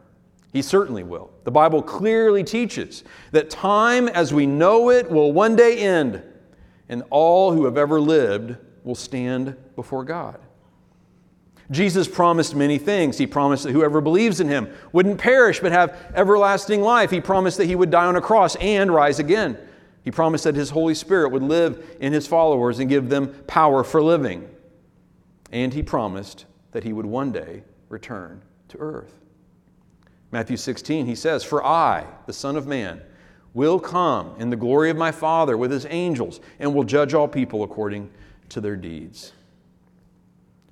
He 0.52 0.62
certainly 0.62 1.02
will. 1.02 1.30
The 1.44 1.50
Bible 1.50 1.82
clearly 1.82 2.44
teaches 2.44 3.04
that 3.32 3.50
time 3.50 4.08
as 4.08 4.32
we 4.32 4.46
know 4.46 4.90
it 4.90 5.10
will 5.10 5.32
one 5.32 5.54
day 5.54 5.78
end 5.78 6.22
and 6.92 7.02
all 7.08 7.52
who 7.52 7.64
have 7.64 7.78
ever 7.78 7.98
lived 7.98 8.54
will 8.84 8.94
stand 8.94 9.56
before 9.76 10.04
God. 10.04 10.38
Jesus 11.70 12.06
promised 12.06 12.54
many 12.54 12.76
things. 12.76 13.16
He 13.16 13.26
promised 13.26 13.64
that 13.64 13.72
whoever 13.72 14.02
believes 14.02 14.40
in 14.40 14.48
him 14.48 14.70
wouldn't 14.92 15.16
perish 15.16 15.58
but 15.58 15.72
have 15.72 15.98
everlasting 16.14 16.82
life. 16.82 17.10
He 17.10 17.18
promised 17.18 17.56
that 17.56 17.64
he 17.64 17.74
would 17.74 17.90
die 17.90 18.04
on 18.04 18.16
a 18.16 18.20
cross 18.20 18.56
and 18.56 18.92
rise 18.92 19.18
again. 19.18 19.56
He 20.04 20.10
promised 20.10 20.44
that 20.44 20.54
his 20.54 20.68
Holy 20.68 20.94
Spirit 20.94 21.30
would 21.30 21.42
live 21.42 21.96
in 21.98 22.12
his 22.12 22.26
followers 22.26 22.78
and 22.78 22.90
give 22.90 23.08
them 23.08 23.42
power 23.46 23.82
for 23.84 24.02
living. 24.02 24.46
And 25.50 25.72
he 25.72 25.82
promised 25.82 26.44
that 26.72 26.84
he 26.84 26.92
would 26.92 27.06
one 27.06 27.32
day 27.32 27.62
return 27.88 28.42
to 28.68 28.76
earth. 28.76 29.18
Matthew 30.30 30.58
16, 30.58 31.06
he 31.06 31.14
says, 31.14 31.42
For 31.42 31.64
I, 31.64 32.04
the 32.26 32.34
Son 32.34 32.54
of 32.54 32.66
Man, 32.66 33.00
will 33.54 33.78
come 33.78 34.34
in 34.38 34.50
the 34.50 34.56
glory 34.56 34.90
of 34.90 34.96
my 34.96 35.12
Father 35.12 35.56
with 35.56 35.70
his 35.70 35.86
angels 35.90 36.40
and 36.58 36.74
will 36.74 36.84
judge 36.84 37.14
all 37.14 37.28
people 37.28 37.62
according 37.62 38.10
to 38.48 38.60
their 38.60 38.76
deeds. 38.76 39.32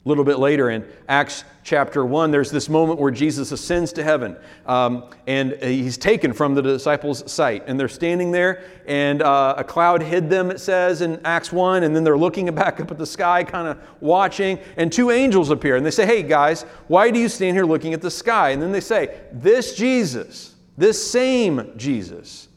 A 0.04 0.08
little 0.08 0.24
bit 0.24 0.38
later 0.38 0.70
in 0.70 0.86
Acts 1.10 1.44
chapter 1.62 2.06
1, 2.06 2.30
there's 2.30 2.50
this 2.50 2.70
moment 2.70 2.98
where 2.98 3.10
Jesus 3.10 3.52
ascends 3.52 3.92
to 3.92 4.02
heaven 4.02 4.34
um, 4.64 5.10
and 5.26 5.52
he's 5.62 5.98
taken 5.98 6.32
from 6.32 6.54
the 6.54 6.62
disciples' 6.62 7.30
sight. 7.30 7.64
And 7.66 7.78
they're 7.78 7.86
standing 7.86 8.30
there, 8.30 8.64
and 8.86 9.20
uh, 9.20 9.56
a 9.58 9.64
cloud 9.64 10.02
hid 10.02 10.30
them, 10.30 10.50
it 10.50 10.58
says 10.58 11.02
in 11.02 11.20
Acts 11.26 11.52
1. 11.52 11.82
And 11.82 11.94
then 11.94 12.02
they're 12.02 12.16
looking 12.16 12.46
back 12.54 12.80
up 12.80 12.90
at 12.90 12.96
the 12.96 13.04
sky, 13.04 13.44
kind 13.44 13.68
of 13.68 13.78
watching. 14.00 14.58
And 14.78 14.90
two 14.90 15.10
angels 15.10 15.50
appear, 15.50 15.76
and 15.76 15.84
they 15.84 15.90
say, 15.90 16.06
Hey, 16.06 16.22
guys, 16.22 16.62
why 16.88 17.10
do 17.10 17.18
you 17.18 17.28
stand 17.28 17.54
here 17.54 17.66
looking 17.66 17.92
at 17.92 18.00
the 18.00 18.10
sky? 18.10 18.50
And 18.50 18.62
then 18.62 18.72
they 18.72 18.80
say, 18.80 19.20
This 19.32 19.74
Jesus, 19.74 20.54
this 20.78 21.10
same 21.10 21.74
Jesus, 21.76 22.48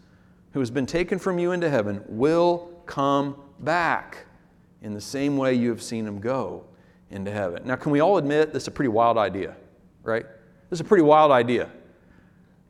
who 0.53 0.59
has 0.59 0.71
been 0.71 0.85
taken 0.85 1.19
from 1.19 1.39
you 1.39 1.51
into 1.51 1.69
heaven, 1.69 2.03
will 2.07 2.69
come 2.85 3.35
back 3.59 4.25
in 4.81 4.93
the 4.93 5.01
same 5.01 5.37
way 5.37 5.53
you 5.53 5.69
have 5.69 5.81
seen 5.81 6.05
him 6.05 6.19
go 6.19 6.63
into 7.09 7.31
heaven. 7.31 7.63
Now, 7.65 7.75
can 7.75 7.91
we 7.91 7.99
all 7.99 8.17
admit 8.17 8.53
this 8.53 8.63
is 8.63 8.67
a 8.67 8.71
pretty 8.71 8.89
wild 8.89 9.17
idea, 9.17 9.55
right? 10.03 10.25
This 10.69 10.77
is 10.77 10.81
a 10.81 10.85
pretty 10.85 11.03
wild 11.03 11.31
idea. 11.31 11.69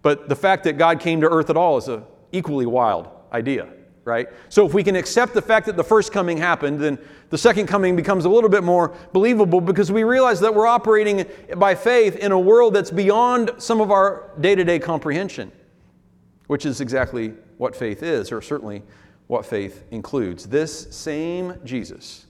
But 0.01 0.29
the 0.29 0.35
fact 0.35 0.63
that 0.65 0.77
God 0.77 0.99
came 0.99 1.21
to 1.21 1.29
earth 1.29 1.49
at 1.49 1.57
all 1.57 1.77
is 1.77 1.87
an 1.87 2.03
equally 2.31 2.65
wild 2.65 3.09
idea, 3.31 3.69
right? 4.05 4.27
So 4.49 4.65
if 4.65 4.73
we 4.73 4.83
can 4.83 4.95
accept 4.95 5.33
the 5.33 5.41
fact 5.41 5.65
that 5.65 5.77
the 5.77 5.83
first 5.83 6.11
coming 6.11 6.37
happened, 6.37 6.79
then 6.79 6.99
the 7.29 7.37
second 7.37 7.67
coming 7.67 7.95
becomes 7.95 8.25
a 8.25 8.29
little 8.29 8.49
bit 8.49 8.63
more 8.63 8.93
believable 9.13 9.61
because 9.61 9.91
we 9.91 10.03
realize 10.03 10.39
that 10.41 10.53
we're 10.53 10.67
operating 10.67 11.25
by 11.57 11.73
faith 11.73 12.17
in 12.17 12.31
a 12.31 12.39
world 12.39 12.73
that's 12.73 12.91
beyond 12.91 13.51
some 13.57 13.81
of 13.81 13.91
our 13.91 14.29
day 14.39 14.55
to 14.55 14.63
day 14.63 14.77
comprehension, 14.77 15.51
which 16.47 16.65
is 16.65 16.81
exactly 16.81 17.33
what 17.63 17.77
faith 17.77 18.03
is, 18.03 18.29
or 18.29 18.41
certainly 18.41 18.83
what 19.27 19.45
faith 19.45 19.85
includes. 19.89 20.45
This 20.45 20.93
same 20.93 21.55
Jesus 21.63 22.25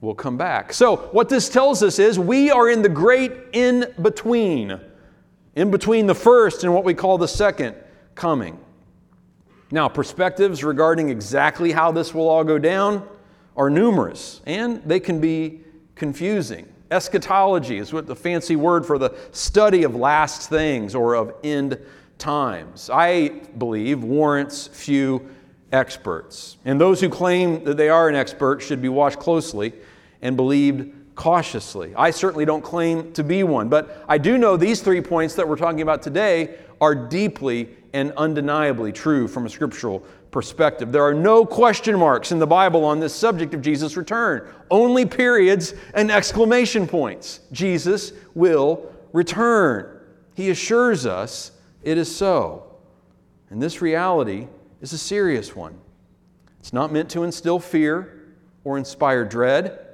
will 0.00 0.16
come 0.16 0.36
back. 0.36 0.72
So, 0.72 0.96
what 1.12 1.28
this 1.28 1.48
tells 1.48 1.80
us 1.80 2.00
is 2.00 2.18
we 2.18 2.50
are 2.50 2.68
in 2.68 2.82
the 2.82 2.88
great 2.88 3.30
in 3.52 3.94
between, 4.02 4.80
in 5.54 5.70
between 5.70 6.08
the 6.08 6.14
first 6.14 6.64
and 6.64 6.74
what 6.74 6.82
we 6.82 6.92
call 6.92 7.18
the 7.18 7.28
second 7.28 7.76
coming. 8.16 8.58
Now, 9.70 9.88
perspectives 9.88 10.64
regarding 10.64 11.08
exactly 11.08 11.70
how 11.70 11.92
this 11.92 12.12
will 12.12 12.28
all 12.28 12.42
go 12.42 12.58
down 12.58 13.06
are 13.56 13.70
numerous 13.70 14.40
and 14.44 14.82
they 14.82 14.98
can 14.98 15.20
be 15.20 15.60
confusing. 15.94 16.66
Eschatology 16.90 17.78
is 17.78 17.92
what 17.92 18.08
the 18.08 18.16
fancy 18.16 18.56
word 18.56 18.84
for 18.84 18.98
the 18.98 19.14
study 19.30 19.84
of 19.84 19.94
last 19.94 20.48
things 20.48 20.96
or 20.96 21.14
of 21.14 21.32
end 21.44 21.78
times. 22.18 22.90
I 22.92 23.28
believe 23.56 24.02
warrants 24.02 24.66
few 24.66 25.28
experts. 25.72 26.56
And 26.64 26.80
those 26.80 27.00
who 27.00 27.08
claim 27.08 27.64
that 27.64 27.76
they 27.76 27.88
are 27.88 28.08
an 28.08 28.14
expert 28.14 28.60
should 28.60 28.82
be 28.82 28.88
watched 28.88 29.18
closely 29.18 29.72
and 30.22 30.36
believed 30.36 30.94
cautiously. 31.14 31.92
I 31.96 32.10
certainly 32.10 32.44
don't 32.44 32.62
claim 32.62 33.12
to 33.14 33.24
be 33.24 33.42
one, 33.42 33.68
but 33.68 34.04
I 34.08 34.18
do 34.18 34.38
know 34.38 34.56
these 34.56 34.80
three 34.80 35.00
points 35.00 35.34
that 35.34 35.48
we're 35.48 35.56
talking 35.56 35.80
about 35.80 36.02
today 36.02 36.56
are 36.80 36.94
deeply 36.94 37.70
and 37.92 38.12
undeniably 38.12 38.92
true 38.92 39.26
from 39.26 39.46
a 39.46 39.50
scriptural 39.50 40.04
perspective. 40.30 40.92
There 40.92 41.02
are 41.02 41.14
no 41.14 41.44
question 41.44 41.98
marks 41.98 42.32
in 42.32 42.38
the 42.38 42.46
Bible 42.46 42.84
on 42.84 43.00
this 43.00 43.14
subject 43.14 43.54
of 43.54 43.62
Jesus' 43.62 43.96
return, 43.96 44.48
only 44.70 45.06
periods 45.06 45.74
and 45.94 46.10
exclamation 46.10 46.86
points. 46.86 47.40
Jesus 47.50 48.12
will 48.34 48.92
return. 49.12 50.00
He 50.34 50.50
assures 50.50 51.06
us 51.06 51.52
it 51.82 51.98
is 51.98 52.14
so. 52.14 52.64
And 53.50 53.62
this 53.62 53.80
reality 53.80 54.48
is 54.80 54.92
a 54.92 54.98
serious 54.98 55.56
one. 55.56 55.78
It's 56.60 56.72
not 56.72 56.92
meant 56.92 57.10
to 57.10 57.24
instill 57.24 57.60
fear 57.60 58.26
or 58.64 58.78
inspire 58.78 59.24
dread 59.24 59.86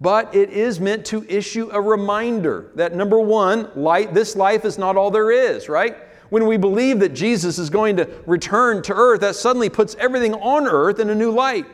but 0.00 0.34
it 0.34 0.50
is 0.50 0.80
meant 0.80 1.04
to 1.06 1.24
issue 1.28 1.68
a 1.72 1.80
reminder 1.80 2.70
that 2.74 2.94
number 2.94 3.20
one, 3.20 3.70
light, 3.76 4.14
this 4.14 4.34
life 4.34 4.64
is 4.64 4.78
not 4.78 4.96
all 4.96 5.10
there 5.10 5.30
is, 5.30 5.68
right? 5.68 5.96
When 6.30 6.46
we 6.46 6.56
believe 6.56 7.00
that 7.00 7.10
Jesus 7.10 7.58
is 7.58 7.68
going 7.68 7.96
to 7.96 8.08
return 8.26 8.82
to 8.84 8.94
earth, 8.94 9.20
that 9.20 9.36
suddenly 9.36 9.68
puts 9.68 9.94
everything 9.96 10.32
on 10.34 10.66
earth 10.66 11.00
in 11.00 11.10
a 11.10 11.14
new 11.14 11.30
light. 11.30 11.66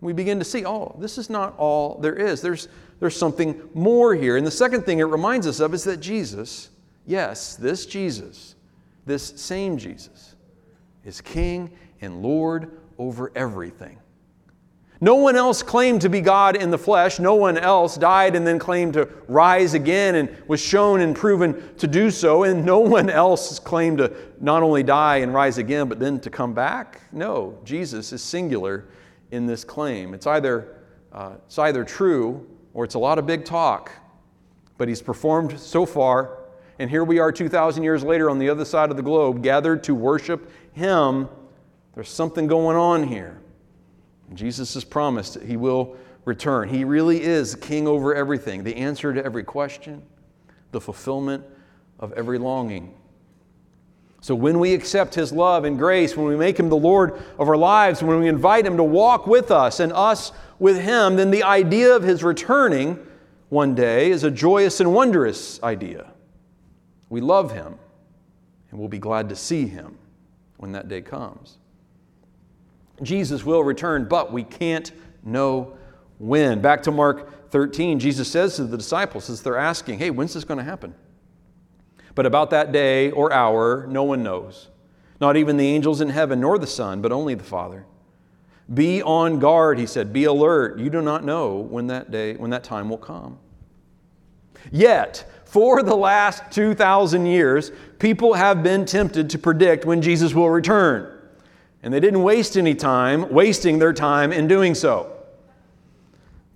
We 0.00 0.12
begin 0.12 0.38
to 0.38 0.44
see, 0.44 0.64
oh, 0.64 0.94
this 1.00 1.18
is 1.18 1.28
not 1.28 1.58
all 1.58 1.98
there 1.98 2.14
is. 2.14 2.40
There's, 2.40 2.68
there's 3.00 3.16
something 3.16 3.60
more 3.74 4.14
here. 4.14 4.36
And 4.36 4.46
the 4.46 4.50
second 4.50 4.86
thing 4.86 5.00
it 5.00 5.04
reminds 5.04 5.46
us 5.46 5.60
of 5.60 5.74
is 5.74 5.82
that 5.84 5.96
Jesus, 5.98 6.70
yes, 7.04 7.56
this 7.56 7.84
Jesus, 7.84 8.54
this 9.06 9.28
same 9.36 9.78
Jesus, 9.78 10.36
is 11.04 11.20
King 11.20 11.70
and 12.00 12.22
Lord 12.22 12.78
over 12.98 13.32
everything. 13.34 13.98
No 15.02 15.14
one 15.14 15.34
else 15.34 15.62
claimed 15.62 16.02
to 16.02 16.10
be 16.10 16.20
God 16.20 16.56
in 16.56 16.70
the 16.70 16.76
flesh. 16.76 17.18
No 17.18 17.34
one 17.34 17.56
else 17.56 17.96
died 17.96 18.36
and 18.36 18.46
then 18.46 18.58
claimed 18.58 18.92
to 18.94 19.08
rise 19.28 19.72
again 19.72 20.16
and 20.16 20.36
was 20.46 20.60
shown 20.60 21.00
and 21.00 21.16
proven 21.16 21.74
to 21.78 21.86
do 21.86 22.10
so. 22.10 22.42
And 22.42 22.66
no 22.66 22.78
one 22.80 23.08
else 23.08 23.58
claimed 23.58 23.98
to 23.98 24.14
not 24.40 24.62
only 24.62 24.82
die 24.82 25.18
and 25.18 25.32
rise 25.32 25.56
again, 25.56 25.88
but 25.88 25.98
then 25.98 26.20
to 26.20 26.30
come 26.30 26.52
back. 26.52 27.00
No, 27.12 27.58
Jesus 27.64 28.12
is 28.12 28.22
singular 28.22 28.88
in 29.30 29.46
this 29.46 29.64
claim. 29.64 30.12
It's 30.12 30.26
either, 30.26 30.76
uh, 31.12 31.36
it's 31.46 31.58
either 31.58 31.82
true 31.82 32.46
or 32.74 32.84
it's 32.84 32.94
a 32.94 32.98
lot 32.98 33.18
of 33.18 33.26
big 33.26 33.46
talk. 33.46 33.90
But 34.76 34.88
he's 34.88 35.00
performed 35.00 35.58
so 35.58 35.86
far. 35.86 36.39
And 36.80 36.88
here 36.88 37.04
we 37.04 37.18
are 37.18 37.30
2,000 37.30 37.82
years 37.82 38.02
later 38.02 38.30
on 38.30 38.38
the 38.38 38.48
other 38.48 38.64
side 38.64 38.90
of 38.90 38.96
the 38.96 39.02
globe, 39.02 39.42
gathered 39.42 39.84
to 39.84 39.94
worship 39.94 40.50
him. 40.72 41.28
There's 41.94 42.08
something 42.08 42.46
going 42.46 42.74
on 42.74 43.06
here. 43.06 43.38
Jesus 44.32 44.72
has 44.72 44.82
promised 44.82 45.34
that 45.34 45.42
he 45.42 45.58
will 45.58 45.94
return. 46.24 46.70
He 46.70 46.84
really 46.84 47.22
is 47.22 47.54
king 47.54 47.86
over 47.86 48.14
everything, 48.14 48.64
the 48.64 48.74
answer 48.76 49.12
to 49.12 49.22
every 49.22 49.44
question, 49.44 50.02
the 50.72 50.80
fulfillment 50.80 51.44
of 51.98 52.14
every 52.14 52.38
longing. 52.38 52.94
So, 54.22 54.34
when 54.34 54.58
we 54.58 54.72
accept 54.72 55.14
His 55.14 55.32
love 55.32 55.64
and 55.64 55.78
grace, 55.78 56.16
when 56.16 56.26
we 56.26 56.36
make 56.36 56.58
Him 56.58 56.70
the 56.70 56.76
Lord 56.76 57.22
of 57.38 57.48
our 57.48 57.56
lives, 57.56 58.02
when 58.02 58.20
we 58.20 58.28
invite 58.28 58.64
Him 58.64 58.78
to 58.78 58.84
walk 58.84 59.26
with 59.26 59.50
us 59.50 59.80
and 59.80 59.92
us 59.92 60.32
with 60.58 60.78
Him, 60.80 61.16
then 61.16 61.30
the 61.30 61.42
idea 61.42 61.94
of 61.94 62.02
His 62.02 62.22
returning 62.22 62.98
one 63.50 63.74
day 63.74 64.10
is 64.10 64.24
a 64.24 64.30
joyous 64.30 64.80
and 64.80 64.94
wondrous 64.94 65.62
idea. 65.62 66.09
We 67.10 67.20
love 67.20 67.52
Him 67.52 67.74
and 68.70 68.78
we'll 68.80 68.88
be 68.88 68.98
glad 68.98 69.28
to 69.28 69.36
see 69.36 69.66
Him 69.66 69.98
when 70.56 70.72
that 70.72 70.88
day 70.88 71.02
comes. 71.02 71.58
Jesus 73.02 73.44
will 73.44 73.64
return, 73.64 74.06
but 74.08 74.32
we 74.32 74.44
can't 74.44 74.92
know 75.22 75.76
when. 76.18 76.60
Back 76.60 76.82
to 76.84 76.90
Mark 76.90 77.50
13, 77.50 77.98
Jesus 77.98 78.30
says 78.30 78.56
to 78.56 78.64
the 78.64 78.76
disciples 78.76 79.28
as 79.28 79.42
they're 79.42 79.56
asking, 79.56 79.98
Hey, 79.98 80.10
when's 80.10 80.34
this 80.34 80.44
going 80.44 80.58
to 80.58 80.64
happen? 80.64 80.94
But 82.14 82.26
about 82.26 82.50
that 82.50 82.72
day 82.72 83.10
or 83.10 83.32
hour, 83.32 83.86
no 83.88 84.02
one 84.02 84.22
knows. 84.22 84.68
Not 85.20 85.36
even 85.36 85.56
the 85.56 85.66
angels 85.66 86.00
in 86.00 86.10
heaven, 86.10 86.40
nor 86.40 86.58
the 86.58 86.66
Son, 86.66 87.02
but 87.02 87.12
only 87.12 87.34
the 87.34 87.44
Father. 87.44 87.86
Be 88.72 89.02
on 89.02 89.38
guard, 89.38 89.78
he 89.78 89.86
said. 89.86 90.12
Be 90.12 90.24
alert. 90.24 90.78
You 90.78 90.90
do 90.90 91.02
not 91.02 91.24
know 91.24 91.56
when 91.56 91.88
that 91.88 92.10
day, 92.10 92.36
when 92.36 92.50
that 92.50 92.64
time 92.64 92.88
will 92.88 92.98
come. 92.98 93.38
Yet, 94.70 95.30
for 95.44 95.82
the 95.82 95.96
last 95.96 96.44
2,000 96.52 97.26
years, 97.26 97.72
people 97.98 98.34
have 98.34 98.62
been 98.62 98.84
tempted 98.84 99.30
to 99.30 99.38
predict 99.38 99.84
when 99.84 100.00
Jesus 100.00 100.34
will 100.34 100.50
return. 100.50 101.18
And 101.82 101.92
they 101.92 102.00
didn't 102.00 102.22
waste 102.22 102.56
any 102.56 102.74
time 102.74 103.32
wasting 103.32 103.78
their 103.78 103.92
time 103.92 104.32
in 104.32 104.46
doing 104.46 104.74
so. 104.74 105.16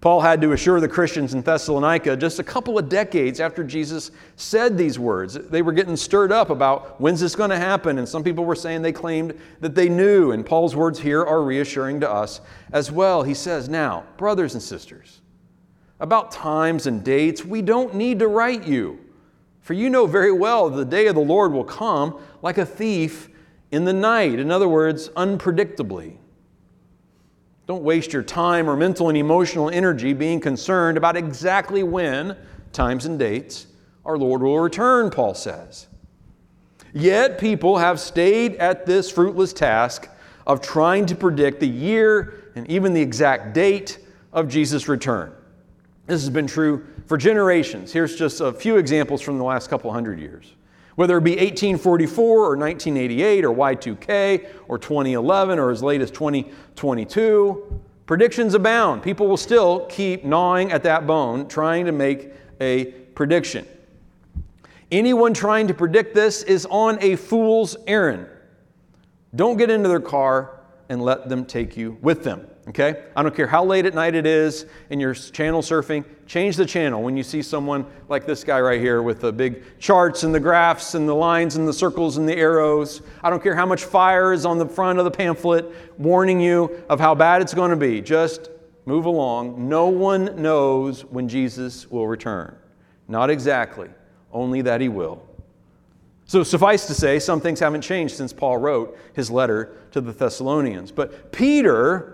Paul 0.05 0.21
had 0.21 0.43
to 0.43 0.53
assure 0.53 0.81
the 0.81 0.89
Christians 0.89 1.33
in 1.33 1.41
Thessalonica 1.41 2.15
just 2.15 2.39
a 2.39 2.45
couple 2.45 2.79
of 2.79 2.91
decades 2.91 3.41
after 3.41 3.65
Jesus 3.65 4.11
said 4.37 4.77
these 4.77 4.99
words. 4.99 5.33
They 5.33 5.63
were 5.63 5.73
getting 5.73 5.97
stirred 5.97 6.31
up 6.31 6.51
about 6.51 7.01
when's 7.01 7.21
this 7.21 7.35
going 7.35 7.49
to 7.49 7.57
happen, 7.57 7.97
and 7.97 8.07
some 8.07 8.23
people 8.23 8.45
were 8.45 8.55
saying 8.55 8.83
they 8.83 8.93
claimed 8.93 9.33
that 9.61 9.75
they 9.75 9.89
knew. 9.89 10.33
And 10.33 10.45
Paul's 10.45 10.77
words 10.77 11.01
here 11.01 11.25
are 11.25 11.43
reassuring 11.43 12.01
to 12.01 12.11
us 12.11 12.43
as 12.71 12.93
well. 12.93 13.23
He 13.23 13.33
says, 13.33 13.71
Now, 13.71 14.05
brothers 14.19 14.53
and 14.53 14.63
sisters, 14.63 15.23
about 16.05 16.31
times 16.31 16.87
and 16.87 17.03
dates, 17.03 17.47
we 17.47 17.63
don't 17.63 17.95
need 17.95 18.19
to 18.19 18.29
write 18.29 18.67
you, 18.67 19.01
for 19.63 19.73
you 19.73 19.89
know 19.89 20.07
very 20.07 20.31
well 20.31 20.69
the 20.69 20.85
day 20.85 21.07
of 21.07 21.15
the 21.15 21.21
Lord 21.23 21.51
will 21.51 21.65
come 21.65 22.21
like 22.43 22.59
a 22.59 22.67
thief 22.67 23.31
in 23.71 23.87
the 23.87 23.93
night. 23.95 24.39
In 24.39 24.51
other 24.51 24.69
words, 24.69 25.09
unpredictably. 25.17 26.19
Don't 27.67 27.83
waste 27.83 28.13
your 28.13 28.23
time 28.23 28.69
or 28.69 28.77
mental 28.77 29.09
and 29.09 29.17
emotional 29.17 29.71
energy 29.71 30.13
being 30.13 30.41
concerned 30.41 30.99
about 30.99 31.17
exactly 31.17 31.83
when, 31.83 32.37
times 32.75 33.07
and 33.07 33.19
dates, 33.19 33.67
our 34.05 34.19
Lord 34.19 34.43
will 34.43 34.61
return, 34.61 35.09
Paul 35.09 35.33
says. 35.33 35.87
Yet 36.93 37.39
people 37.39 37.79
have 37.79 37.99
stayed 37.99 38.57
at 38.57 38.85
this 38.85 39.11
fruitless 39.11 39.55
task 39.55 40.11
of 40.47 40.61
trying 40.61 41.07
to 41.07 41.15
predict 41.15 41.61
the 41.61 41.67
year 41.67 42.53
and 42.55 42.69
even 42.69 42.93
the 42.93 43.01
exact 43.01 43.55
date 43.55 43.99
of 44.35 44.49
Jesus' 44.49 44.87
return. 44.87 45.33
This 46.07 46.21
has 46.21 46.31
been 46.31 46.47
true 46.47 46.87
for 47.07 47.17
generations. 47.17 47.93
Here's 47.93 48.17
just 48.17 48.41
a 48.41 48.53
few 48.53 48.77
examples 48.77 49.23
from 49.23 49.39
the 49.39 49.45
last 49.45 49.71
couple 49.71 49.93
hundred 49.93 50.19
years. 50.19 50.55
Whether 50.97 51.19
it 51.19 51.25
be 51.25 51.33
1844 51.33 52.25
or 52.25 52.57
1988 52.57 53.45
or 53.45 53.55
Y2K 53.55 54.47
or 54.69 54.79
2011 54.79 55.59
or 55.59 55.71
as 55.71 55.83
late 55.83 56.01
as 56.01 56.11
2022, 56.11 57.83
Predictions 58.07 58.53
abound. 58.53 59.03
People 59.03 59.29
will 59.29 59.39
still 59.39 59.87
keep 59.87 60.25
gnawing 60.25 60.73
at 60.73 60.83
that 60.83 61.07
bone, 61.07 61.49
trying 61.49 61.87
to 61.87 61.93
make 61.93 62.33
a 62.61 62.87
prediction. 63.15 63.67
Anyone 64.93 65.33
trying 65.33 65.69
to 65.69 65.75
predict 65.75 66.15
this 66.15 66.43
is 66.43 66.67
on 66.67 66.99
a 67.01 67.17
fool's 67.17 67.77
errand. 67.87 68.29
Don't 69.35 69.57
get 69.57 69.71
into 69.71 69.89
their 69.89 70.01
car 70.01 70.61
and 70.91 71.03
let 71.03 71.31
them 71.31 71.47
take 71.47 71.79
you 71.79 71.97
with 72.03 72.25
them. 72.25 72.47
Okay? 72.69 73.05
I 73.15 73.23
don't 73.23 73.35
care 73.35 73.47
how 73.47 73.65
late 73.65 73.85
at 73.85 73.95
night 73.95 74.15
it 74.15 74.27
is 74.27 74.67
and 74.89 75.01
you're 75.01 75.13
channel 75.13 75.61
surfing, 75.61 76.05
change 76.27 76.57
the 76.57 76.65
channel 76.65 77.03
when 77.03 77.17
you 77.17 77.23
see 77.23 77.43
someone 77.43 77.85
like 78.09 78.27
this 78.27 78.43
guy 78.43 78.61
right 78.61 78.81
here 78.81 79.03
with 79.03 79.21
the 79.21 79.33
big 79.33 79.79
charts 79.79 80.23
and 80.23 80.35
the 80.35 80.41
graphs 80.41 80.95
and 80.95 81.07
the 81.07 81.15
lines 81.15 81.57
and 81.57 81.69
the 81.69 81.73
circles 81.73 82.17
and 82.17 82.27
the 82.29 82.37
arrows. 82.37 83.03
I 83.23 83.29
don't 83.29 83.43
care 83.43 83.55
how 83.55 83.67
much 83.67 83.85
fire 83.85 84.33
is 84.33 84.47
on 84.47 84.59
the 84.59 84.67
front 84.67 84.99
of 84.99 85.05
the 85.05 85.11
pamphlet 85.11 85.67
warning 85.99 86.41
you 86.41 86.83
of 86.89 87.01
how 87.01 87.15
bad 87.15 87.43
it's 87.43 87.53
going 87.53 87.71
to 87.71 87.77
be. 87.77 88.01
Just 88.01 88.49
move 88.87 89.05
along. 89.05 89.69
No 89.69 89.89
one 89.89 90.41
knows 90.41 91.05
when 91.05 91.29
Jesus 91.29 91.91
will 91.91 92.09
return. 92.09 92.57
Not 93.09 93.29
exactly, 93.29 93.91
only 94.33 94.63
that 94.63 94.81
he 94.81 94.89
will. 94.89 95.23
So, 96.27 96.43
suffice 96.43 96.87
to 96.87 96.95
say, 96.95 97.19
some 97.19 97.41
things 97.41 97.61
haven't 97.61 97.83
changed 97.83 98.17
since 98.17 98.33
Paul 98.33 98.57
wrote 98.57 98.99
his 99.13 99.31
letter 99.31 99.77
to 99.91 100.01
the 100.01 100.13
Thessalonians. 100.13 100.91
But 100.91 101.33
Peter 101.33 102.14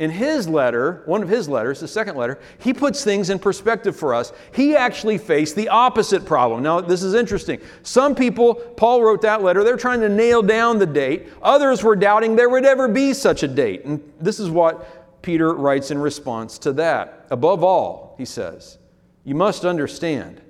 in 0.00 0.10
his 0.10 0.48
letter, 0.48 1.02
one 1.06 1.22
of 1.22 1.28
his 1.28 1.48
letters, 1.48 1.78
the 1.78 1.86
second 1.86 2.16
letter, 2.16 2.40
he 2.58 2.74
puts 2.74 3.04
things 3.04 3.30
in 3.30 3.38
perspective 3.38 3.96
for 3.96 4.12
us. 4.12 4.32
He 4.52 4.74
actually 4.74 5.18
faced 5.18 5.54
the 5.54 5.68
opposite 5.68 6.26
problem. 6.26 6.64
Now, 6.64 6.80
this 6.80 7.04
is 7.04 7.14
interesting. 7.14 7.60
Some 7.84 8.16
people, 8.16 8.54
Paul 8.54 9.02
wrote 9.02 9.22
that 9.22 9.42
letter, 9.42 9.62
they're 9.62 9.76
trying 9.76 10.00
to 10.00 10.08
nail 10.08 10.42
down 10.42 10.80
the 10.80 10.86
date. 10.86 11.28
Others 11.42 11.84
were 11.84 11.94
doubting 11.94 12.34
there 12.34 12.48
would 12.48 12.64
ever 12.64 12.88
be 12.88 13.14
such 13.14 13.44
a 13.44 13.48
date. 13.48 13.84
And 13.84 14.02
this 14.20 14.40
is 14.40 14.50
what 14.50 15.22
Peter 15.22 15.54
writes 15.54 15.92
in 15.92 15.98
response 15.98 16.58
to 16.58 16.72
that. 16.72 17.26
Above 17.30 17.62
all, 17.62 18.16
he 18.18 18.24
says, 18.24 18.78
you 19.22 19.36
must 19.36 19.64
understand 19.64 20.40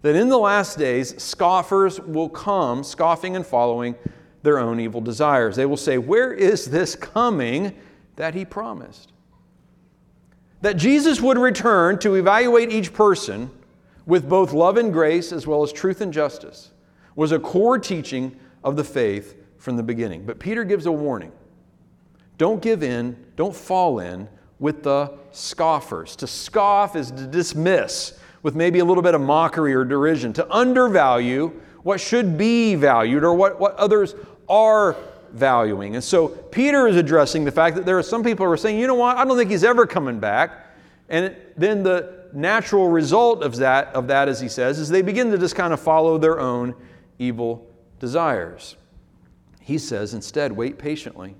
that 0.00 0.16
in 0.16 0.28
the 0.28 0.38
last 0.38 0.78
days, 0.78 1.22
scoffers 1.22 2.00
will 2.00 2.30
come, 2.30 2.82
scoffing 2.82 3.36
and 3.36 3.46
following 3.46 3.94
their 4.42 4.58
own 4.58 4.80
evil 4.80 5.00
desires. 5.00 5.56
They 5.56 5.66
will 5.66 5.76
say, 5.76 5.98
Where 5.98 6.32
is 6.32 6.66
this 6.66 6.94
coming? 6.94 7.76
That 8.16 8.34
he 8.34 8.44
promised. 8.44 9.12
That 10.62 10.76
Jesus 10.76 11.20
would 11.20 11.38
return 11.38 11.98
to 12.00 12.14
evaluate 12.14 12.72
each 12.72 12.92
person 12.92 13.50
with 14.06 14.28
both 14.28 14.52
love 14.52 14.76
and 14.76 14.92
grace 14.92 15.32
as 15.32 15.46
well 15.46 15.62
as 15.62 15.72
truth 15.72 16.00
and 16.00 16.12
justice 16.12 16.72
was 17.14 17.32
a 17.32 17.38
core 17.38 17.78
teaching 17.78 18.38
of 18.62 18.76
the 18.76 18.84
faith 18.84 19.36
from 19.58 19.76
the 19.76 19.82
beginning. 19.82 20.24
But 20.24 20.38
Peter 20.38 20.64
gives 20.64 20.86
a 20.86 20.92
warning 20.92 21.32
don't 22.38 22.60
give 22.60 22.82
in, 22.82 23.16
don't 23.36 23.56
fall 23.56 24.00
in 24.00 24.28
with 24.58 24.82
the 24.82 25.12
scoffers. 25.32 26.16
To 26.16 26.26
scoff 26.26 26.94
is 26.94 27.10
to 27.10 27.26
dismiss 27.26 28.18
with 28.42 28.54
maybe 28.54 28.78
a 28.80 28.84
little 28.84 29.02
bit 29.02 29.14
of 29.14 29.20
mockery 29.20 29.74
or 29.74 29.84
derision, 29.84 30.32
to 30.34 30.52
undervalue 30.52 31.48
what 31.82 32.00
should 32.00 32.36
be 32.36 32.74
valued 32.74 33.24
or 33.24 33.34
what, 33.34 33.58
what 33.58 33.74
others 33.76 34.14
are 34.48 34.96
valuing. 35.36 35.94
And 35.94 36.02
so 36.02 36.28
Peter 36.28 36.86
is 36.88 36.96
addressing 36.96 37.44
the 37.44 37.52
fact 37.52 37.76
that 37.76 37.86
there 37.86 37.98
are 37.98 38.02
some 38.02 38.24
people 38.24 38.46
who 38.46 38.52
are 38.52 38.56
saying, 38.56 38.78
you 38.78 38.86
know 38.86 38.94
what, 38.94 39.16
I 39.16 39.24
don't 39.24 39.36
think 39.36 39.50
he's 39.50 39.64
ever 39.64 39.86
coming 39.86 40.18
back. 40.18 40.66
And 41.08 41.36
then 41.56 41.82
the 41.82 42.28
natural 42.32 42.88
result 42.88 43.42
of 43.42 43.56
that, 43.56 43.88
of 43.94 44.08
that, 44.08 44.28
as 44.28 44.40
he 44.40 44.48
says, 44.48 44.78
is 44.78 44.88
they 44.88 45.02
begin 45.02 45.30
to 45.30 45.38
just 45.38 45.54
kind 45.54 45.72
of 45.72 45.80
follow 45.80 46.18
their 46.18 46.40
own 46.40 46.74
evil 47.18 47.66
desires. 48.00 48.76
He 49.60 49.78
says, 49.78 50.14
instead, 50.14 50.52
wait 50.52 50.78
patiently. 50.78 51.34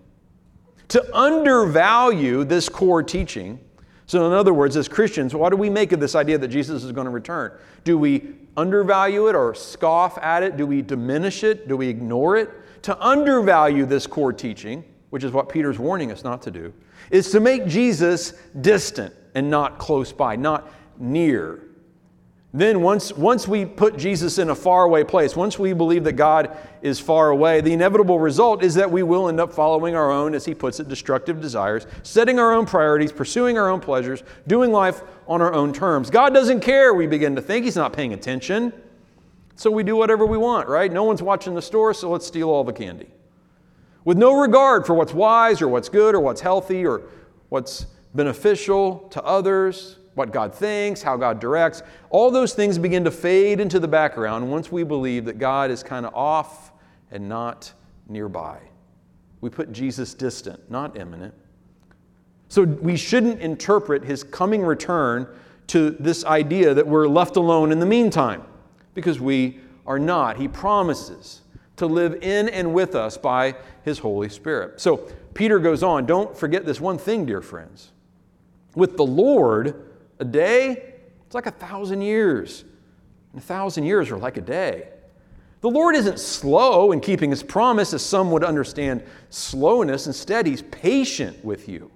To 0.88 1.16
undervalue 1.16 2.44
this 2.44 2.68
core 2.68 3.02
teaching, 3.02 3.60
so 4.06 4.26
in 4.26 4.32
other 4.32 4.54
words, 4.54 4.76
as 4.76 4.88
Christians, 4.88 5.34
what 5.34 5.50
do 5.50 5.56
we 5.56 5.68
make 5.68 5.92
of 5.92 6.00
this 6.00 6.14
idea 6.14 6.38
that 6.38 6.48
Jesus 6.48 6.84
is 6.84 6.92
going 6.92 7.06
to 7.06 7.10
return? 7.10 7.52
Do 7.82 7.98
we 7.98 8.36
undervalue 8.56 9.28
it 9.28 9.34
or 9.34 9.54
scoff 9.54 10.16
at 10.18 10.42
it? 10.42 10.56
Do 10.56 10.66
we 10.66 10.80
diminish 10.82 11.42
it? 11.42 11.66
Do 11.68 11.76
we 11.76 11.88
ignore 11.88 12.36
it? 12.36 12.50
To 12.86 13.04
undervalue 13.04 13.84
this 13.84 14.06
core 14.06 14.32
teaching, 14.32 14.84
which 15.10 15.24
is 15.24 15.32
what 15.32 15.48
Peter's 15.48 15.76
warning 15.76 16.12
us 16.12 16.22
not 16.22 16.40
to 16.42 16.52
do, 16.52 16.72
is 17.10 17.32
to 17.32 17.40
make 17.40 17.66
Jesus 17.66 18.34
distant 18.60 19.12
and 19.34 19.50
not 19.50 19.78
close 19.78 20.12
by, 20.12 20.36
not 20.36 20.70
near. 20.96 21.62
Then, 22.54 22.82
once, 22.82 23.12
once 23.12 23.48
we 23.48 23.64
put 23.64 23.96
Jesus 23.96 24.38
in 24.38 24.50
a 24.50 24.54
faraway 24.54 25.02
place, 25.02 25.34
once 25.34 25.58
we 25.58 25.72
believe 25.72 26.04
that 26.04 26.12
God 26.12 26.56
is 26.80 27.00
far 27.00 27.30
away, 27.30 27.60
the 27.60 27.72
inevitable 27.72 28.20
result 28.20 28.62
is 28.62 28.74
that 28.76 28.88
we 28.88 29.02
will 29.02 29.28
end 29.28 29.40
up 29.40 29.52
following 29.52 29.96
our 29.96 30.12
own, 30.12 30.32
as 30.32 30.44
he 30.44 30.54
puts 30.54 30.78
it, 30.78 30.86
destructive 30.86 31.40
desires, 31.40 31.88
setting 32.04 32.38
our 32.38 32.54
own 32.54 32.66
priorities, 32.66 33.10
pursuing 33.10 33.58
our 33.58 33.68
own 33.68 33.80
pleasures, 33.80 34.22
doing 34.46 34.70
life 34.70 35.02
on 35.26 35.42
our 35.42 35.52
own 35.52 35.72
terms. 35.72 36.08
God 36.08 36.32
doesn't 36.32 36.60
care, 36.60 36.94
we 36.94 37.08
begin 37.08 37.34
to 37.34 37.42
think. 37.42 37.64
He's 37.64 37.74
not 37.74 37.92
paying 37.92 38.12
attention. 38.12 38.72
So 39.56 39.70
we 39.70 39.82
do 39.82 39.96
whatever 39.96 40.26
we 40.26 40.36
want, 40.36 40.68
right? 40.68 40.92
No 40.92 41.04
one's 41.04 41.22
watching 41.22 41.54
the 41.54 41.62
store, 41.62 41.94
so 41.94 42.10
let's 42.10 42.26
steal 42.26 42.50
all 42.50 42.62
the 42.62 42.74
candy. 42.74 43.08
With 44.04 44.18
no 44.18 44.38
regard 44.38 44.86
for 44.86 44.94
what's 44.94 45.14
wise 45.14 45.62
or 45.62 45.68
what's 45.68 45.88
good 45.88 46.14
or 46.14 46.20
what's 46.20 46.42
healthy 46.42 46.86
or 46.86 47.02
what's 47.48 47.86
beneficial 48.14 49.08
to 49.10 49.24
others, 49.24 49.96
what 50.14 50.30
God 50.30 50.54
thinks, 50.54 51.02
how 51.02 51.16
God 51.16 51.40
directs, 51.40 51.82
all 52.10 52.30
those 52.30 52.52
things 52.52 52.76
begin 52.76 53.02
to 53.04 53.10
fade 53.10 53.58
into 53.58 53.80
the 53.80 53.88
background 53.88 54.50
once 54.50 54.70
we 54.70 54.84
believe 54.84 55.24
that 55.24 55.38
God 55.38 55.70
is 55.70 55.82
kind 55.82 56.04
of 56.04 56.14
off 56.14 56.70
and 57.10 57.26
not 57.26 57.72
nearby. 58.08 58.60
We 59.40 59.48
put 59.48 59.72
Jesus 59.72 60.12
distant, 60.12 60.70
not 60.70 60.98
imminent. 60.98 61.34
So 62.48 62.62
we 62.62 62.96
shouldn't 62.96 63.40
interpret 63.40 64.04
his 64.04 64.22
coming 64.22 64.62
return 64.62 65.26
to 65.68 65.90
this 65.90 66.24
idea 66.26 66.74
that 66.74 66.86
we're 66.86 67.08
left 67.08 67.36
alone 67.36 67.72
in 67.72 67.80
the 67.80 67.86
meantime 67.86 68.44
because 68.96 69.20
we 69.20 69.60
are 69.86 70.00
not. 70.00 70.38
He 70.38 70.48
promises 70.48 71.42
to 71.76 71.86
live 71.86 72.14
in 72.22 72.48
and 72.48 72.74
with 72.74 72.96
us 72.96 73.16
by 73.16 73.54
His 73.84 74.00
Holy 74.00 74.28
Spirit. 74.28 74.80
So 74.80 74.96
Peter 75.34 75.60
goes 75.60 75.84
on, 75.84 76.06
don't 76.06 76.36
forget 76.36 76.64
this 76.64 76.80
one 76.80 76.98
thing, 76.98 77.26
dear 77.26 77.42
friends. 77.42 77.92
With 78.74 78.96
the 78.96 79.06
Lord, 79.06 79.90
a 80.18 80.24
day, 80.24 80.94
it's 81.24 81.34
like 81.34 81.46
a 81.46 81.50
thousand 81.50 82.00
years. 82.00 82.64
And 83.32 83.42
a 83.42 83.44
thousand 83.44 83.84
years 83.84 84.10
are 84.10 84.18
like 84.18 84.38
a 84.38 84.40
day. 84.40 84.88
The 85.60 85.70
Lord 85.70 85.94
isn't 85.94 86.18
slow 86.18 86.92
in 86.92 87.00
keeping 87.00 87.30
His 87.30 87.42
promise, 87.42 87.92
as 87.92 88.04
some 88.04 88.30
would 88.30 88.44
understand 88.44 89.02
slowness. 89.28 90.06
Instead, 90.06 90.46
He's 90.46 90.62
patient 90.62 91.44
with 91.44 91.68
you, 91.68 91.90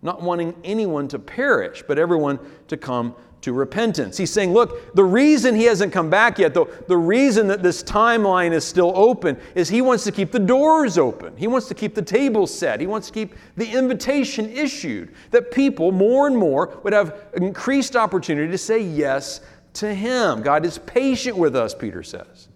not 0.00 0.22
wanting 0.22 0.54
anyone 0.64 1.06
to 1.08 1.18
perish, 1.18 1.84
but 1.86 1.98
everyone 1.98 2.38
to 2.68 2.78
come 2.78 3.14
to 3.40 3.52
repentance. 3.52 4.16
He's 4.16 4.32
saying, 4.32 4.52
look, 4.52 4.94
the 4.94 5.04
reason 5.04 5.54
he 5.54 5.64
hasn't 5.64 5.92
come 5.92 6.10
back 6.10 6.38
yet, 6.38 6.52
though, 6.52 6.68
the 6.88 6.96
reason 6.96 7.46
that 7.48 7.62
this 7.62 7.82
timeline 7.82 8.52
is 8.52 8.64
still 8.64 8.92
open, 8.94 9.38
is 9.54 9.68
he 9.68 9.80
wants 9.80 10.04
to 10.04 10.12
keep 10.12 10.30
the 10.30 10.38
doors 10.38 10.98
open. 10.98 11.36
He 11.36 11.46
wants 11.46 11.66
to 11.68 11.74
keep 11.74 11.94
the 11.94 12.02
table 12.02 12.46
set. 12.46 12.80
He 12.80 12.86
wants 12.86 13.06
to 13.06 13.12
keep 13.12 13.34
the 13.56 13.70
invitation 13.70 14.50
issued, 14.50 15.14
that 15.30 15.50
people 15.50 15.90
more 15.90 16.26
and 16.26 16.36
more 16.36 16.78
would 16.82 16.92
have 16.92 17.28
increased 17.34 17.96
opportunity 17.96 18.50
to 18.50 18.58
say 18.58 18.78
yes 18.78 19.40
to 19.74 19.94
him. 19.94 20.42
God 20.42 20.66
is 20.66 20.78
patient 20.78 21.36
with 21.36 21.56
us, 21.56 21.74
Peter 21.74 22.02
says, 22.02 22.48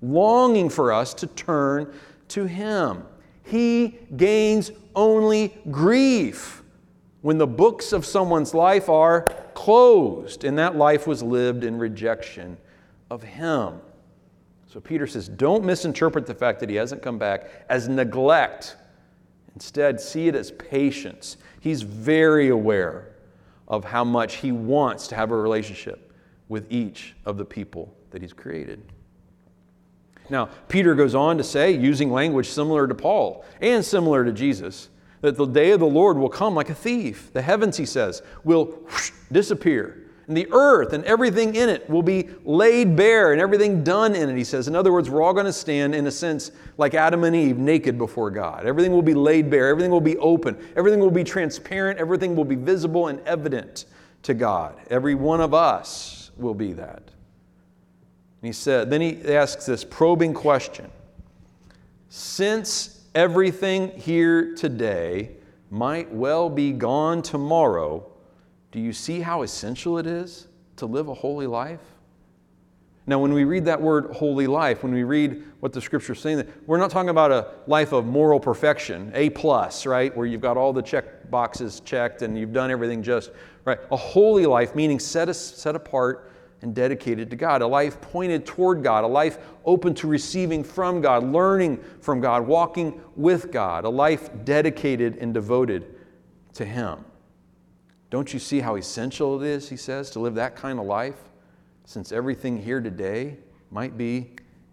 longing 0.00 0.68
for 0.68 0.92
us 0.92 1.14
to 1.14 1.26
turn 1.28 1.92
to 2.28 2.46
him. 2.46 3.04
He 3.44 3.98
gains 4.16 4.70
only 4.96 5.56
grief 5.70 6.62
when 7.20 7.38
the 7.38 7.46
books 7.46 7.92
of 7.92 8.04
someone's 8.04 8.54
life 8.54 8.88
are 8.88 9.28
closed, 9.54 10.44
and 10.44 10.58
that 10.58 10.76
life 10.76 11.06
was 11.06 11.22
lived 11.22 11.64
in 11.64 11.78
rejection 11.78 12.56
of 13.10 13.22
Him. 13.22 13.80
So 14.66 14.80
Peter 14.80 15.06
says, 15.06 15.28
don't 15.28 15.64
misinterpret 15.64 16.26
the 16.26 16.34
fact 16.34 16.60
that 16.60 16.70
He 16.70 16.76
hasn't 16.76 17.02
come 17.02 17.18
back 17.18 17.50
as 17.68 17.88
neglect. 17.88 18.76
Instead, 19.54 20.00
see 20.00 20.28
it 20.28 20.34
as 20.34 20.50
patience. 20.50 21.36
He's 21.60 21.82
very 21.82 22.48
aware 22.48 23.08
of 23.68 23.84
how 23.84 24.04
much 24.04 24.36
He 24.36 24.50
wants 24.50 25.08
to 25.08 25.14
have 25.14 25.30
a 25.30 25.36
relationship 25.36 26.12
with 26.48 26.70
each 26.70 27.14
of 27.26 27.36
the 27.36 27.44
people 27.44 27.94
that 28.10 28.22
He's 28.22 28.32
created. 28.32 28.82
Now, 30.30 30.46
Peter 30.68 30.94
goes 30.94 31.14
on 31.14 31.36
to 31.36 31.44
say, 31.44 31.72
using 31.72 32.10
language 32.10 32.48
similar 32.48 32.86
to 32.86 32.94
Paul 32.94 33.44
and 33.60 33.84
similar 33.84 34.24
to 34.24 34.32
Jesus, 34.32 34.88
that 35.22 35.36
the 35.36 35.46
day 35.46 35.70
of 35.70 35.80
the 35.80 35.86
Lord 35.86 36.18
will 36.18 36.28
come 36.28 36.54
like 36.54 36.68
a 36.68 36.74
thief. 36.74 37.32
The 37.32 37.42
heavens, 37.42 37.76
he 37.76 37.86
says, 37.86 38.22
will 38.44 38.66
whoosh, 38.66 39.12
disappear. 39.30 39.98
And 40.28 40.36
the 40.36 40.48
earth 40.52 40.92
and 40.92 41.04
everything 41.04 41.54
in 41.54 41.68
it 41.68 41.88
will 41.88 42.02
be 42.02 42.28
laid 42.44 42.96
bare 42.96 43.32
and 43.32 43.40
everything 43.40 43.82
done 43.82 44.14
in 44.14 44.28
it, 44.28 44.36
he 44.36 44.44
says. 44.44 44.68
In 44.68 44.76
other 44.76 44.92
words, 44.92 45.10
we're 45.10 45.22
all 45.22 45.32
going 45.32 45.46
to 45.46 45.52
stand, 45.52 45.94
in 45.94 46.06
a 46.06 46.10
sense, 46.10 46.52
like 46.76 46.94
Adam 46.94 47.24
and 47.24 47.34
Eve, 47.34 47.58
naked 47.58 47.98
before 47.98 48.30
God. 48.30 48.66
Everything 48.66 48.92
will 48.92 49.02
be 49.02 49.14
laid 49.14 49.50
bare, 49.50 49.68
everything 49.68 49.90
will 49.90 50.00
be 50.00 50.16
open, 50.18 50.56
everything 50.76 51.00
will 51.00 51.10
be 51.10 51.24
transparent, 51.24 51.98
everything 51.98 52.36
will 52.36 52.44
be 52.44 52.54
visible 52.54 53.08
and 53.08 53.20
evident 53.20 53.86
to 54.22 54.34
God. 54.34 54.80
Every 54.90 55.14
one 55.14 55.40
of 55.40 55.54
us 55.54 56.30
will 56.36 56.54
be 56.54 56.72
that. 56.74 57.02
And 58.42 58.48
he 58.48 58.52
said, 58.52 58.90
then 58.90 59.00
he 59.00 59.22
asks 59.34 59.66
this 59.66 59.84
probing 59.84 60.34
question 60.34 60.90
Since 62.08 63.01
everything 63.14 63.90
here 63.90 64.54
today 64.54 65.36
might 65.70 66.12
well 66.12 66.50
be 66.50 66.72
gone 66.72 67.22
tomorrow, 67.22 68.10
do 68.70 68.80
you 68.80 68.92
see 68.92 69.20
how 69.20 69.42
essential 69.42 69.98
it 69.98 70.06
is 70.06 70.48
to 70.76 70.86
live 70.86 71.08
a 71.08 71.14
holy 71.14 71.46
life? 71.46 71.80
Now, 73.06 73.18
when 73.18 73.32
we 73.32 73.44
read 73.44 73.64
that 73.64 73.80
word 73.80 74.14
holy 74.14 74.46
life, 74.46 74.84
when 74.84 74.92
we 74.92 75.02
read 75.02 75.42
what 75.58 75.72
the 75.72 75.80
scripture 75.80 76.12
is 76.12 76.20
saying, 76.20 76.46
we're 76.66 76.78
not 76.78 76.90
talking 76.90 77.08
about 77.08 77.32
a 77.32 77.48
life 77.66 77.92
of 77.92 78.06
moral 78.06 78.38
perfection, 78.38 79.10
A 79.14 79.30
plus, 79.30 79.86
right? 79.86 80.16
Where 80.16 80.24
you've 80.24 80.40
got 80.40 80.56
all 80.56 80.72
the 80.72 80.82
check 80.82 81.28
boxes 81.28 81.80
checked 81.80 82.22
and 82.22 82.38
you've 82.38 82.52
done 82.52 82.70
everything 82.70 83.02
just 83.02 83.32
right. 83.64 83.78
A 83.90 83.96
holy 83.96 84.46
life, 84.46 84.74
meaning 84.76 85.00
set, 85.00 85.34
set 85.34 85.74
apart 85.74 86.31
and 86.62 86.74
dedicated 86.74 87.30
to 87.30 87.36
God, 87.36 87.62
a 87.62 87.66
life 87.66 88.00
pointed 88.00 88.46
toward 88.46 88.82
God, 88.82 89.04
a 89.04 89.06
life 89.06 89.38
open 89.64 89.94
to 89.94 90.06
receiving 90.06 90.62
from 90.62 91.00
God, 91.00 91.24
learning 91.24 91.82
from 92.00 92.20
God, 92.20 92.46
walking 92.46 93.00
with 93.16 93.50
God, 93.50 93.84
a 93.84 93.88
life 93.88 94.30
dedicated 94.44 95.16
and 95.18 95.34
devoted 95.34 95.94
to 96.54 96.64
Him. 96.64 97.04
Don't 98.10 98.32
you 98.32 98.38
see 98.38 98.60
how 98.60 98.76
essential 98.76 99.42
it 99.42 99.46
is, 99.46 99.68
he 99.68 99.76
says, 99.76 100.10
to 100.10 100.20
live 100.20 100.34
that 100.34 100.54
kind 100.54 100.78
of 100.78 100.84
life? 100.84 101.16
since 101.84 102.12
everything 102.12 102.62
here 102.62 102.80
today 102.80 103.36
might 103.70 103.96
be 103.96 104.30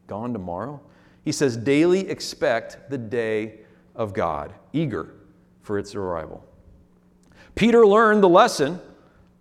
gone 0.08 0.34
tomorrow? 0.34 0.80
He 1.24 1.32
says, 1.32 1.58
daily 1.58 2.10
expect 2.10 2.90
the 2.90 2.98
day 2.98 3.60
of 3.96 4.14
God, 4.14 4.54
eager 4.74 5.14
for 5.62 5.78
its 5.78 5.96
arrival. 5.96 6.46
Peter 7.56 7.86
learned 7.86 8.24
the 8.24 8.30
lesson 8.30 8.80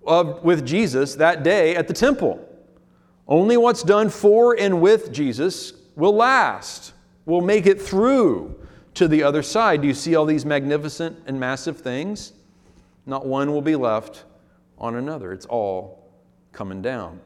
of, 0.08 0.42
with 0.42 0.66
Jesus 0.66 1.14
that 1.16 1.42
day 1.42 1.76
at 1.76 1.86
the 1.86 1.94
temple. 1.94 2.44
Only 3.26 3.56
what's 3.56 3.82
done 3.82 4.08
for 4.08 4.58
and 4.58 4.80
with 4.80 5.12
Jesus 5.12 5.74
will 5.96 6.14
last, 6.14 6.94
will 7.26 7.42
make 7.42 7.66
it 7.66 7.80
through 7.80 8.58
to 8.94 9.06
the 9.06 9.22
other 9.22 9.42
side. 9.42 9.82
Do 9.82 9.88
you 9.88 9.94
see 9.94 10.16
all 10.16 10.24
these 10.24 10.46
magnificent 10.46 11.18
and 11.26 11.38
massive 11.38 11.78
things? 11.78 12.32
Not 13.06 13.26
one 13.26 13.52
will 13.52 13.62
be 13.62 13.76
left 13.76 14.24
on 14.78 14.94
another. 14.94 15.32
It's 15.32 15.46
all 15.46 16.10
coming 16.52 16.82
down. 16.82 17.20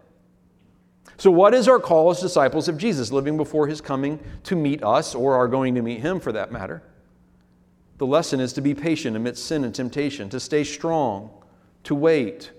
So, 1.16 1.31
what 1.31 1.55
is 1.55 1.68
our 1.68 1.79
call 1.79 2.11
as 2.11 2.21
disciples 2.21 2.68
of 2.68 2.79
Jesus, 2.79 3.12
living 3.12 3.37
before 3.37 3.66
his 3.66 3.81
coming 3.81 4.18
to 4.45 4.57
meet 4.57 4.83
us, 4.83 5.14
or 5.14 5.37
are 5.37 5.47
going 5.47 5.75
to 5.75 5.83
meet 5.83 6.01
him 6.01 6.18
for 6.18 6.33
that 6.33 6.51
matter? 6.51 6.83
The 7.99 8.07
lesson 8.07 8.40
is 8.40 8.53
to 8.55 8.61
be 8.61 8.75
patient 8.75 9.16
amidst 9.16 9.47
sin 9.47 9.62
and 9.62 9.75
temptation, 9.75 10.29
to 10.31 10.40
stay 10.40 10.64
strong, 10.64 11.31
to 11.85 11.95
wait, 11.95 12.51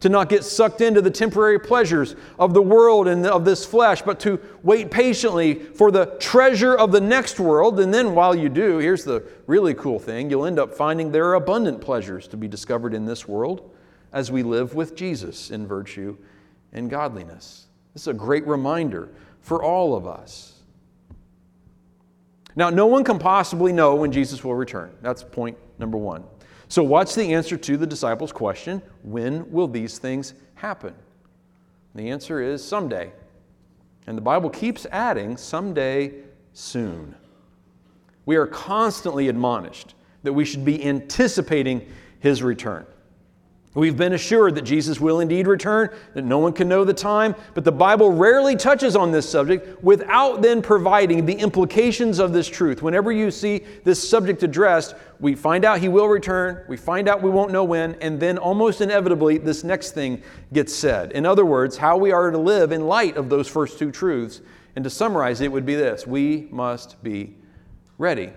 to 0.00 0.08
not 0.08 0.28
get 0.28 0.44
sucked 0.44 0.80
into 0.80 1.02
the 1.02 1.10
temporary 1.10 1.58
pleasures 1.58 2.14
of 2.38 2.54
the 2.54 2.62
world 2.62 3.08
and 3.08 3.26
of 3.26 3.44
this 3.44 3.64
flesh, 3.64 4.02
but 4.02 4.20
to 4.20 4.40
wait 4.62 4.90
patiently 4.90 5.54
for 5.54 5.90
the 5.90 6.06
treasure 6.20 6.74
of 6.76 6.92
the 6.92 7.00
next 7.00 7.40
world. 7.40 7.80
And 7.80 7.92
then, 7.92 8.14
while 8.14 8.34
you 8.34 8.48
do, 8.48 8.78
here's 8.78 9.04
the 9.04 9.24
really 9.46 9.74
cool 9.74 9.98
thing 9.98 10.30
you'll 10.30 10.46
end 10.46 10.58
up 10.58 10.74
finding 10.74 11.10
there 11.10 11.26
are 11.26 11.34
abundant 11.34 11.80
pleasures 11.80 12.28
to 12.28 12.36
be 12.36 12.46
discovered 12.46 12.94
in 12.94 13.06
this 13.06 13.26
world 13.26 13.74
as 14.12 14.30
we 14.30 14.42
live 14.42 14.74
with 14.74 14.94
Jesus 14.94 15.50
in 15.50 15.66
virtue 15.66 16.16
and 16.72 16.88
godliness. 16.88 17.66
This 17.92 18.02
is 18.02 18.08
a 18.08 18.14
great 18.14 18.46
reminder 18.46 19.08
for 19.40 19.62
all 19.62 19.96
of 19.96 20.06
us. 20.06 20.54
Now, 22.54 22.70
no 22.70 22.86
one 22.86 23.04
can 23.04 23.18
possibly 23.18 23.72
know 23.72 23.94
when 23.94 24.12
Jesus 24.12 24.42
will 24.42 24.54
return. 24.54 24.92
That's 25.00 25.22
point 25.22 25.56
number 25.78 25.96
one. 25.96 26.24
So, 26.68 26.82
what's 26.82 27.14
the 27.14 27.32
answer 27.32 27.56
to 27.56 27.76
the 27.76 27.86
disciples' 27.86 28.32
question? 28.32 28.82
When 29.02 29.50
will 29.50 29.68
these 29.68 29.98
things 29.98 30.34
happen? 30.54 30.94
The 31.94 32.10
answer 32.10 32.40
is 32.40 32.62
someday. 32.64 33.12
And 34.06 34.16
the 34.16 34.22
Bible 34.22 34.50
keeps 34.50 34.86
adding, 34.86 35.36
someday 35.36 36.12
soon. 36.52 37.14
We 38.26 38.36
are 38.36 38.46
constantly 38.46 39.28
admonished 39.28 39.94
that 40.22 40.32
we 40.32 40.44
should 40.44 40.64
be 40.64 40.84
anticipating 40.84 41.90
his 42.20 42.42
return. 42.42 42.86
We've 43.74 43.96
been 43.96 44.14
assured 44.14 44.54
that 44.54 44.62
Jesus 44.62 44.98
will 44.98 45.20
indeed 45.20 45.46
return, 45.46 45.90
that 46.14 46.24
no 46.24 46.38
one 46.38 46.52
can 46.52 46.68
know 46.68 46.84
the 46.84 46.94
time, 46.94 47.34
but 47.54 47.64
the 47.64 47.72
Bible 47.72 48.10
rarely 48.10 48.56
touches 48.56 48.96
on 48.96 49.12
this 49.12 49.28
subject 49.28 49.82
without 49.84 50.42
then 50.42 50.62
providing 50.62 51.26
the 51.26 51.34
implications 51.34 52.18
of 52.18 52.32
this 52.32 52.48
truth. 52.48 52.82
Whenever 52.82 53.12
you 53.12 53.30
see 53.30 53.60
this 53.84 54.08
subject 54.08 54.42
addressed, 54.42 54.94
we 55.20 55.34
find 55.34 55.64
out 55.64 55.80
he 55.80 55.88
will 55.88 56.08
return, 56.08 56.64
we 56.66 56.76
find 56.76 57.08
out 57.08 57.22
we 57.22 57.30
won't 57.30 57.52
know 57.52 57.64
when, 57.64 57.94
and 57.96 58.18
then 58.18 58.38
almost 58.38 58.80
inevitably 58.80 59.38
this 59.38 59.62
next 59.62 59.92
thing 59.92 60.22
gets 60.52 60.74
said. 60.74 61.12
In 61.12 61.26
other 61.26 61.44
words, 61.44 61.76
how 61.76 61.96
we 61.96 62.10
are 62.10 62.30
to 62.30 62.38
live 62.38 62.72
in 62.72 62.86
light 62.86 63.16
of 63.16 63.28
those 63.28 63.48
first 63.48 63.78
two 63.78 63.92
truths. 63.92 64.40
And 64.78 64.84
to 64.84 64.90
summarize 64.90 65.40
it 65.40 65.50
would 65.50 65.66
be 65.66 65.74
this 65.74 66.06
we 66.06 66.46
must 66.52 67.02
be 67.02 67.34
ready. 67.98 68.30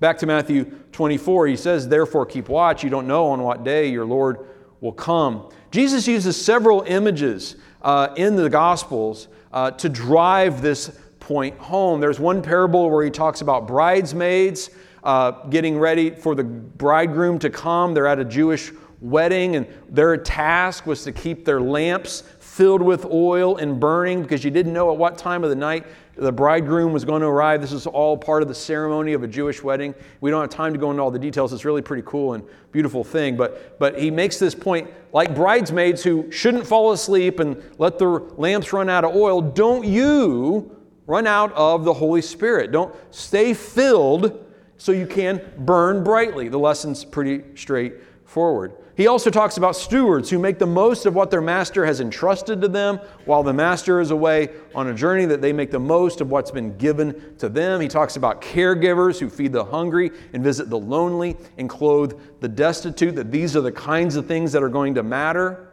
Back 0.00 0.16
to 0.18 0.26
Matthew 0.26 0.64
24, 0.92 1.46
he 1.48 1.56
says, 1.56 1.88
Therefore 1.88 2.24
keep 2.24 2.48
watch. 2.48 2.82
You 2.82 2.88
don't 2.88 3.06
know 3.06 3.26
on 3.28 3.42
what 3.42 3.64
day 3.64 3.88
your 3.88 4.06
Lord 4.06 4.46
will 4.84 4.92
come. 4.92 5.48
Jesus 5.70 6.06
uses 6.06 6.40
several 6.40 6.82
images 6.82 7.56
uh, 7.80 8.08
in 8.18 8.36
the 8.36 8.50
Gospels 8.50 9.28
uh, 9.50 9.70
to 9.70 9.88
drive 9.88 10.60
this 10.60 10.96
point 11.20 11.56
home. 11.56 12.00
There's 12.00 12.20
one 12.20 12.42
parable 12.42 12.90
where 12.90 13.02
he 13.02 13.10
talks 13.10 13.40
about 13.40 13.66
bridesmaids 13.66 14.68
uh, 15.02 15.30
getting 15.48 15.78
ready 15.78 16.10
for 16.10 16.34
the 16.34 16.44
bridegroom 16.44 17.38
to 17.38 17.48
come. 17.48 17.94
They're 17.94 18.06
at 18.06 18.18
a 18.18 18.26
Jewish 18.26 18.72
wedding, 19.00 19.56
and 19.56 19.66
their 19.88 20.18
task 20.18 20.84
was 20.84 21.02
to 21.04 21.12
keep 21.12 21.46
their 21.46 21.62
lamps 21.62 22.22
filled 22.40 22.82
with 22.82 23.06
oil 23.06 23.56
and 23.56 23.80
burning 23.80 24.20
because 24.20 24.44
you 24.44 24.50
didn't 24.50 24.74
know 24.74 24.92
at 24.92 24.98
what 24.98 25.16
time 25.16 25.44
of 25.44 25.50
the 25.50 25.56
night 25.56 25.86
the 26.16 26.32
bridegroom 26.32 26.92
was 26.92 27.04
going 27.04 27.22
to 27.22 27.26
arrive. 27.26 27.60
This 27.60 27.72
is 27.72 27.86
all 27.86 28.16
part 28.16 28.42
of 28.42 28.48
the 28.48 28.54
ceremony 28.54 29.12
of 29.12 29.22
a 29.22 29.26
Jewish 29.26 29.62
wedding. 29.62 29.94
We 30.20 30.30
don't 30.30 30.40
have 30.40 30.50
time 30.50 30.72
to 30.72 30.78
go 30.78 30.90
into 30.90 31.02
all 31.02 31.10
the 31.10 31.18
details. 31.18 31.52
It's 31.52 31.64
really 31.64 31.82
pretty 31.82 32.04
cool 32.06 32.34
and 32.34 32.44
beautiful 32.72 33.04
thing. 33.04 33.36
But, 33.36 33.78
but 33.78 33.98
he 33.98 34.10
makes 34.10 34.38
this 34.38 34.54
point 34.54 34.90
like 35.12 35.34
bridesmaids 35.34 36.02
who 36.02 36.30
shouldn't 36.30 36.66
fall 36.66 36.92
asleep 36.92 37.40
and 37.40 37.62
let 37.78 37.98
their 37.98 38.20
lamps 38.20 38.72
run 38.72 38.88
out 38.88 39.04
of 39.04 39.14
oil, 39.14 39.40
don't 39.40 39.84
you 39.84 40.74
run 41.06 41.26
out 41.26 41.52
of 41.52 41.84
the 41.84 41.92
Holy 41.92 42.22
Spirit. 42.22 42.72
Don't 42.72 42.94
stay 43.10 43.54
filled 43.54 44.44
so 44.76 44.92
you 44.92 45.06
can 45.06 45.40
burn 45.58 46.02
brightly. 46.02 46.48
The 46.48 46.58
lesson's 46.58 47.04
pretty 47.04 47.42
straightforward. 47.54 48.74
He 48.96 49.08
also 49.08 49.28
talks 49.28 49.56
about 49.56 49.74
stewards 49.74 50.30
who 50.30 50.38
make 50.38 50.60
the 50.60 50.66
most 50.66 51.04
of 51.04 51.16
what 51.16 51.30
their 51.30 51.40
master 51.40 51.84
has 51.84 52.00
entrusted 52.00 52.60
to 52.60 52.68
them 52.68 53.00
while 53.24 53.42
the 53.42 53.52
master 53.52 54.00
is 54.00 54.12
away 54.12 54.50
on 54.72 54.86
a 54.86 54.94
journey, 54.94 55.24
that 55.24 55.40
they 55.40 55.52
make 55.52 55.72
the 55.72 55.80
most 55.80 56.20
of 56.20 56.30
what's 56.30 56.52
been 56.52 56.76
given 56.76 57.36
to 57.38 57.48
them. 57.48 57.80
He 57.80 57.88
talks 57.88 58.14
about 58.14 58.40
caregivers 58.40 59.18
who 59.18 59.28
feed 59.28 59.52
the 59.52 59.64
hungry 59.64 60.12
and 60.32 60.44
visit 60.44 60.70
the 60.70 60.78
lonely 60.78 61.36
and 61.58 61.68
clothe 61.68 62.20
the 62.40 62.48
destitute, 62.48 63.16
that 63.16 63.32
these 63.32 63.56
are 63.56 63.62
the 63.62 63.72
kinds 63.72 64.14
of 64.14 64.26
things 64.26 64.52
that 64.52 64.62
are 64.62 64.68
going 64.68 64.94
to 64.94 65.02
matter. 65.02 65.72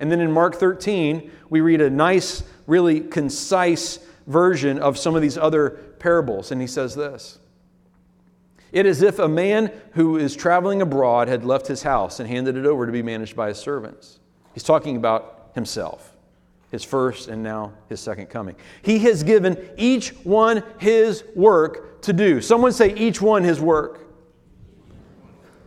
And 0.00 0.10
then 0.10 0.20
in 0.20 0.32
Mark 0.32 0.56
13, 0.56 1.30
we 1.48 1.60
read 1.60 1.80
a 1.80 1.88
nice, 1.88 2.42
really 2.66 3.00
concise 3.00 4.00
version 4.26 4.80
of 4.80 4.98
some 4.98 5.14
of 5.14 5.22
these 5.22 5.38
other 5.38 5.70
parables. 6.00 6.50
And 6.50 6.60
he 6.60 6.66
says 6.66 6.96
this. 6.96 7.38
It 8.76 8.84
is 8.84 9.00
if 9.00 9.18
a 9.18 9.26
man 9.26 9.72
who 9.92 10.18
is 10.18 10.36
traveling 10.36 10.82
abroad 10.82 11.28
had 11.28 11.46
left 11.46 11.66
his 11.66 11.82
house 11.82 12.20
and 12.20 12.28
handed 12.28 12.58
it 12.58 12.66
over 12.66 12.84
to 12.84 12.92
be 12.92 13.02
managed 13.02 13.34
by 13.34 13.48
his 13.48 13.56
servants. 13.56 14.18
He's 14.52 14.64
talking 14.64 14.98
about 14.98 15.52
himself, 15.54 16.14
his 16.70 16.84
first 16.84 17.28
and 17.28 17.42
now 17.42 17.72
his 17.88 18.00
second 18.00 18.26
coming. 18.26 18.54
He 18.82 18.98
has 18.98 19.22
given 19.22 19.56
each 19.78 20.10
one 20.24 20.62
his 20.76 21.24
work 21.34 22.02
to 22.02 22.12
do. 22.12 22.42
Someone 22.42 22.70
say, 22.70 22.94
each 22.96 23.22
one 23.22 23.44
his 23.44 23.62
work. 23.62 24.00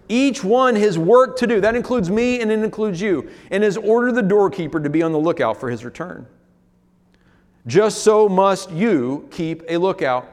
Each 0.07 0.43
one 0.43 0.75
his 0.75 0.99
work 0.99 1.35
to 1.37 1.47
do. 1.47 1.59
That 1.61 1.73
includes 1.75 2.11
me 2.11 2.41
and 2.41 2.51
it 2.51 2.59
includes 2.59 3.01
you. 3.01 3.27
And 3.49 3.63
has 3.63 3.75
ordered 3.75 4.13
the 4.13 4.21
doorkeeper 4.21 4.79
to 4.79 4.89
be 4.91 5.01
on 5.01 5.13
the 5.13 5.19
lookout 5.19 5.59
for 5.59 5.71
his 5.71 5.83
return. 5.83 6.27
Just 7.65 8.03
so 8.03 8.29
must 8.29 8.69
you 8.69 9.27
keep 9.31 9.63
a 9.67 9.77
lookout 9.77 10.31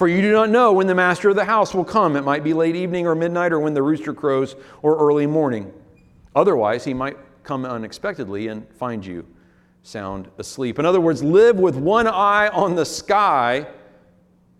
for 0.00 0.08
you 0.08 0.22
do 0.22 0.32
not 0.32 0.48
know 0.48 0.72
when 0.72 0.86
the 0.86 0.94
master 0.94 1.28
of 1.28 1.36
the 1.36 1.44
house 1.44 1.74
will 1.74 1.84
come. 1.84 2.16
It 2.16 2.22
might 2.22 2.42
be 2.42 2.54
late 2.54 2.74
evening 2.74 3.06
or 3.06 3.14
midnight 3.14 3.52
or 3.52 3.60
when 3.60 3.74
the 3.74 3.82
rooster 3.82 4.14
crows 4.14 4.56
or 4.80 4.96
early 4.96 5.26
morning. 5.26 5.70
Otherwise, 6.34 6.84
he 6.84 6.94
might 6.94 7.18
come 7.42 7.66
unexpectedly 7.66 8.48
and 8.48 8.66
find 8.76 9.04
you 9.04 9.26
sound 9.82 10.30
asleep. 10.38 10.78
In 10.78 10.86
other 10.86 11.02
words, 11.02 11.22
live 11.22 11.58
with 11.58 11.76
one 11.76 12.06
eye 12.06 12.48
on 12.48 12.76
the 12.76 12.86
sky, 12.86 13.66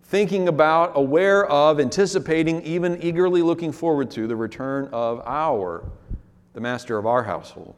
thinking 0.03 0.47
about, 0.47 0.91
aware 0.93 1.47
of, 1.47 1.79
anticipating, 1.79 2.61
even 2.61 3.01
eagerly 3.01 3.41
looking 3.41 3.71
forward 3.71 4.11
to 4.11 4.27
the 4.27 4.35
return 4.35 4.89
of 4.91 5.23
our, 5.25 5.83
the 6.53 6.61
master 6.61 6.99
of 6.99 7.07
our 7.07 7.23
household. 7.23 7.73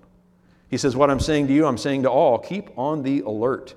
He 0.67 0.77
says, 0.77 0.97
What 0.97 1.09
I'm 1.09 1.21
saying 1.21 1.47
to 1.47 1.53
you, 1.53 1.65
I'm 1.65 1.77
saying 1.77 2.03
to 2.03 2.09
all 2.09 2.37
keep 2.39 2.77
on 2.77 3.03
the 3.03 3.21
alert. 3.21 3.73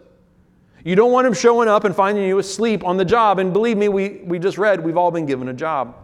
You 0.86 0.94
don't 0.94 1.10
want 1.10 1.26
him 1.26 1.32
showing 1.32 1.66
up 1.68 1.82
and 1.82 1.96
finding 1.96 2.22
you 2.22 2.38
asleep 2.38 2.84
on 2.84 2.96
the 2.96 3.04
job. 3.04 3.40
And 3.40 3.52
believe 3.52 3.76
me, 3.76 3.88
we, 3.88 4.20
we 4.24 4.38
just 4.38 4.56
read, 4.56 4.84
we've 4.84 4.96
all 4.96 5.10
been 5.10 5.26
given 5.26 5.48
a 5.48 5.52
job. 5.52 5.96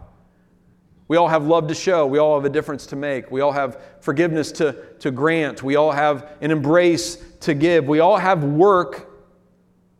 We 1.07 1.15
all 1.15 1.29
have 1.29 1.47
love 1.47 1.69
to 1.69 1.73
show. 1.73 2.05
We 2.05 2.17
all 2.17 2.35
have 2.35 2.43
a 2.43 2.49
difference 2.49 2.85
to 2.87 2.97
make. 2.97 3.31
We 3.31 3.39
all 3.39 3.53
have 3.53 3.81
forgiveness 4.01 4.51
to, 4.53 4.73
to 4.99 5.09
grant. 5.09 5.63
We 5.63 5.77
all 5.77 5.93
have 5.93 6.33
an 6.41 6.51
embrace 6.51 7.15
to 7.39 7.53
give. 7.53 7.87
We 7.87 8.01
all 8.01 8.17
have 8.17 8.43
work 8.43 9.09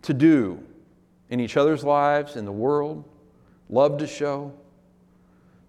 to 0.02 0.14
do 0.14 0.62
in 1.30 1.40
each 1.40 1.56
other's 1.56 1.86
lives, 1.86 2.36
in 2.36 2.44
the 2.44 2.52
world, 2.52 3.06
love 3.70 4.00
to 4.00 4.08
show. 4.08 4.52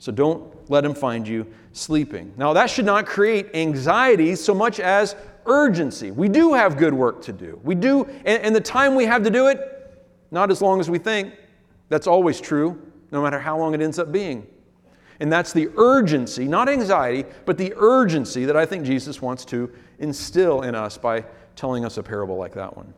So 0.00 0.10
don't 0.10 0.68
let 0.68 0.84
him 0.84 0.92
find 0.92 1.26
you 1.28 1.46
sleeping. 1.70 2.34
Now, 2.36 2.52
that 2.54 2.68
should 2.68 2.84
not 2.84 3.06
create 3.06 3.54
anxiety 3.54 4.34
so 4.34 4.54
much 4.54 4.80
as 4.80 5.14
urgency. 5.46 6.10
We 6.10 6.28
do 6.28 6.54
have 6.54 6.76
good 6.76 6.94
work 6.94 7.22
to 7.22 7.32
do. 7.32 7.60
We 7.62 7.74
do, 7.74 8.04
and, 8.24 8.42
and 8.42 8.56
the 8.56 8.60
time 8.60 8.94
we 8.94 9.04
have 9.04 9.22
to 9.24 9.30
do 9.30 9.48
it, 9.48 9.60
not 10.30 10.50
as 10.50 10.60
long 10.60 10.80
as 10.80 10.90
we 10.90 10.98
think. 10.98 11.34
That's 11.88 12.06
always 12.06 12.40
true, 12.40 12.80
no 13.10 13.22
matter 13.22 13.38
how 13.38 13.58
long 13.58 13.74
it 13.74 13.80
ends 13.80 13.98
up 13.98 14.10
being. 14.10 14.46
And 15.20 15.32
that's 15.32 15.52
the 15.52 15.68
urgency, 15.76 16.46
not 16.48 16.68
anxiety, 16.68 17.24
but 17.44 17.56
the 17.56 17.72
urgency 17.76 18.44
that 18.46 18.56
I 18.56 18.66
think 18.66 18.84
Jesus 18.84 19.22
wants 19.22 19.44
to 19.46 19.72
instill 19.98 20.62
in 20.62 20.74
us 20.74 20.98
by 20.98 21.24
telling 21.54 21.84
us 21.84 21.98
a 21.98 22.02
parable 22.02 22.36
like 22.36 22.54
that 22.54 22.76
one. 22.76 22.92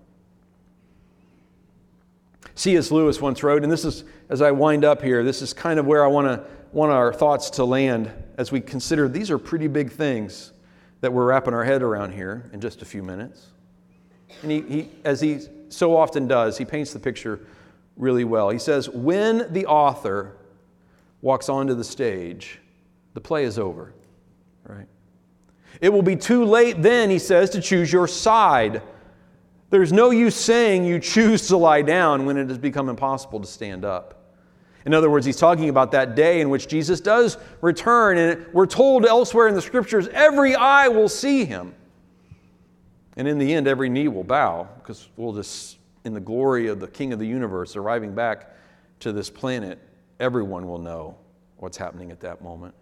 C.S. 2.55 2.91
Lewis 2.91 3.21
once 3.21 3.43
wrote, 3.43 3.63
and 3.63 3.71
this 3.71 3.85
is, 3.85 4.05
as 4.31 4.41
I 4.41 4.51
wind 4.51 4.85
up 4.85 5.03
here, 5.03 5.23
this 5.23 5.43
is 5.43 5.53
kind 5.53 5.79
of 5.79 5.85
where 5.85 6.03
I 6.03 6.09
want, 6.09 6.27
to, 6.27 6.45
want 6.73 6.91
our 6.91 7.13
thoughts 7.13 7.51
to 7.51 7.65
land 7.65 8.11
as 8.39 8.51
we 8.51 8.63
consider 8.63 9.09
these 9.09 9.31
are 9.31 9.39
pretty 9.39 9.69
big 9.69 9.93
things 9.93 10.53
that 11.01 11.13
we're 11.13 11.27
wrapping 11.27 11.55
our 11.55 11.65
head 11.65 11.83
around 11.83 12.13
here 12.13 12.51
in 12.53 12.61
just 12.61 12.83
a 12.83 12.85
few 12.85 13.03
minutes. 13.03 13.47
And 14.43 14.51
he, 14.51 14.61
he, 14.63 14.89
as 15.05 15.21
he 15.21 15.41
so 15.69 15.97
often 15.97 16.27
does, 16.27 16.59
he 16.59 16.65
paints 16.65 16.93
the 16.93 16.99
picture 16.99 17.41
really 17.97 18.25
well. 18.25 18.51
He 18.51 18.59
says, 18.59 18.89
When 18.89 19.53
the 19.53 19.67
author 19.67 20.37
walks 21.23 21.49
onto 21.49 21.75
the 21.75 21.85
stage, 21.85 22.61
the 23.15 23.21
play 23.21 23.45
is 23.45 23.59
over, 23.59 23.95
right? 24.67 24.87
It 25.81 25.93
will 25.93 26.03
be 26.03 26.17
too 26.17 26.45
late 26.45 26.83
then, 26.83 27.11
he 27.11 27.19
says, 27.19 27.51
to 27.51 27.61
choose 27.61 27.93
your 27.93 28.07
side. 28.07 28.83
There's 29.71 29.93
no 29.93 30.11
use 30.11 30.37
saying 30.37 30.85
you 30.85 30.99
choose 30.99 31.49
to 31.49 31.57
lie 31.57 31.83
down 31.83 32.25
when 32.25 32.37
it 32.37 32.49
has 32.49 32.59
become 32.59 32.89
impossible 32.89 33.41
to 33.41 33.47
stand 33.47 33.85
up. 33.85 34.16
In 34.87 34.95
other 34.95 35.11
words, 35.11 35.27
he's 35.27 35.37
talking 35.37 35.69
about 35.69 35.91
that 35.91 36.15
day 36.15 36.41
in 36.41 36.49
which 36.49 36.69
Jesus 36.69 37.01
does 37.01 37.39
return, 37.61 38.19
and 38.19 38.47
we're 38.53 38.67
told 38.67 39.05
elsewhere 39.05 39.49
in 39.49 39.55
the 39.57 39.61
scriptures, 39.61 40.07
every 40.13 40.55
eye 40.55 40.87
will 40.87 41.09
see 41.09 41.45
him. 41.45 41.75
And 43.17 43.27
in 43.27 43.39
the 43.39 43.53
end, 43.53 43.67
every 43.67 43.89
knee 43.89 44.07
will 44.07 44.23
bow, 44.23 44.69
because 44.79 45.09
we'll 45.17 45.33
just, 45.33 45.79
in 46.05 46.15
the 46.15 46.21
glory 46.21 46.69
of 46.69 46.79
the 46.79 46.87
King 46.87 47.13
of 47.13 47.19
the 47.19 47.27
universe 47.27 47.75
arriving 47.75 48.15
back 48.15 48.55
to 49.01 49.11
this 49.13 49.29
planet, 49.29 49.81
everyone 50.21 50.69
will 50.69 50.79
know 50.79 51.17
what's 51.57 51.77
happening 51.77 52.13
at 52.13 52.21
that 52.21 52.41
moment. 52.41 52.75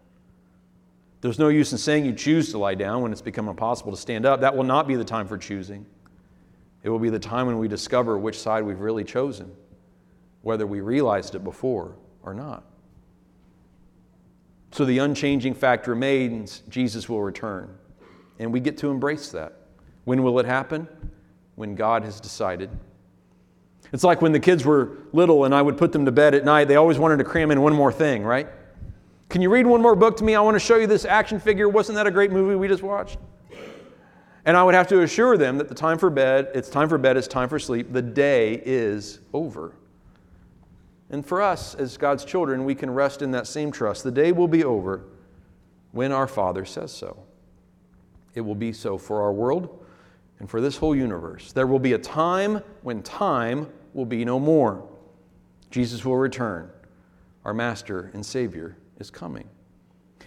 There's 1.23 1.39
no 1.39 1.49
use 1.49 1.73
in 1.73 1.79
saying 1.79 2.05
you 2.05 2.13
choose 2.13 2.51
to 2.51 2.59
lie 2.59 2.75
down 2.75 3.01
when 3.01 3.13
it's 3.13 3.23
become 3.23 3.49
impossible 3.49 3.93
to 3.93 3.97
stand 3.97 4.27
up. 4.27 4.43
That 4.43 4.55
will 4.55 4.65
not 4.65 4.87
be 4.87 4.95
the 4.95 5.07
time 5.07 5.27
for 5.27 5.39
choosing. 5.39 5.87
It 6.83 6.91
will 6.91 6.99
be 6.99 7.09
the 7.09 7.19
time 7.19 7.47
when 7.47 7.59
we 7.59 7.67
discover 7.67 8.19
which 8.19 8.39
side 8.39 8.63
we've 8.63 8.81
really 8.81 9.05
chosen, 9.05 9.51
whether 10.45 10.67
we 10.67 10.81
realized 10.81 11.35
it 11.35 11.43
before 11.43 11.97
or 12.23 12.35
not. 12.35 12.63
So 14.71 14.85
the 14.85 14.99
unchanging 14.99 15.55
fact 15.55 15.87
remains 15.87 16.63
Jesus 16.69 17.09
will 17.09 17.23
return. 17.23 17.77
And 18.39 18.53
we 18.53 18.61
get 18.61 18.77
to 18.79 18.91
embrace 18.91 19.31
that. 19.31 19.57
When 20.05 20.23
will 20.23 20.39
it 20.39 20.47
happen? 20.47 20.87
When 21.55 21.75
God 21.75 22.05
has 22.05 22.21
decided. 22.21 22.71
It's 23.93 24.05
like 24.05 24.21
when 24.21 24.33
the 24.33 24.41
kids 24.41 24.65
were 24.65 24.99
little 25.13 25.45
and 25.45 25.55
I 25.55 25.63
would 25.63 25.79
put 25.79 25.93
them 25.93 26.05
to 26.05 26.13
bed 26.13 26.35
at 26.35 26.45
night, 26.45 26.67
they 26.67 26.77
always 26.77 26.99
wanted 26.99 27.19
to 27.19 27.25
cram 27.25 27.51
in 27.51 27.63
one 27.63 27.73
more 27.73 27.93
thing, 27.93 28.23
right? 28.23 28.49
Can 29.31 29.41
you 29.41 29.49
read 29.49 29.67
one 29.67 29.81
more 29.81 29.97
book 29.97 30.17
to 30.19 30.25
me? 30.25 30.35
I 30.35 30.41
want 30.41 30.57
to 30.57 30.61
show 30.61 30.77
you 30.77 30.87
this 30.87 31.05
action 31.05 31.41
figure. 31.41 31.69
Wasn't 31.69 31.97
that 31.97 32.07
a 32.07 32.11
great 32.11 32.33
movie 32.33 32.55
we 32.55 32.69
just 32.69 32.83
watched? 32.83 33.19
And 34.45 34.57
I 34.57 34.63
would 34.63 34.75
have 34.75 34.89
to 34.89 35.03
assure 35.03 35.39
them 35.39 35.57
that 35.57 35.69
the 35.69 35.75
time 35.75 35.97
for 35.97 36.11
bed, 36.11 36.51
it's 36.55 36.69
time 36.69 36.89
for 36.89 36.99
bed, 36.99 37.17
it's 37.17 37.29
time 37.29 37.49
for 37.49 37.59
sleep. 37.59 37.93
The 37.93 38.03
day 38.03 38.61
is 38.65 39.21
over. 39.33 39.75
And 41.15 41.25
for 41.25 41.41
us, 41.41 41.77
as 41.77 41.97
God's 41.97 42.25
children, 42.25 42.65
we 42.65 42.75
can 42.75 42.91
rest 42.91 43.23
in 43.23 43.31
that 43.31 43.47
same 43.47 43.71
trust. 43.71 44.03
The 44.03 44.11
day 44.11 44.33
will 44.33 44.49
be 44.49 44.65
over 44.65 45.05
when 45.93 46.11
our 46.11 46.27
Father 46.27 46.65
says 46.65 46.91
so. 46.91 47.23
It 48.35 48.41
will 48.41 48.57
be 48.57 48.73
so 48.73 48.99
for 48.99 49.23
our 49.23 49.33
world 49.33 49.87
and 50.41 50.51
for 50.51 50.61
this 50.61 50.77
whole 50.77 50.97
universe. 50.97 51.53
There 51.53 51.69
will 51.69 51.79
be 51.79 51.93
a 51.93 51.99
time 51.99 52.65
when 52.83 53.01
time 53.05 53.71
will 53.93 54.07
be 54.07 54.25
no 54.25 54.41
more. 54.41 54.89
Jesus 55.71 56.05
will 56.05 56.17
return. 56.17 56.69
Our 57.45 57.55
Master 57.55 58.11
and 58.13 58.27
Savior 58.27 58.77
is 58.99 59.09
coming. 59.09 59.49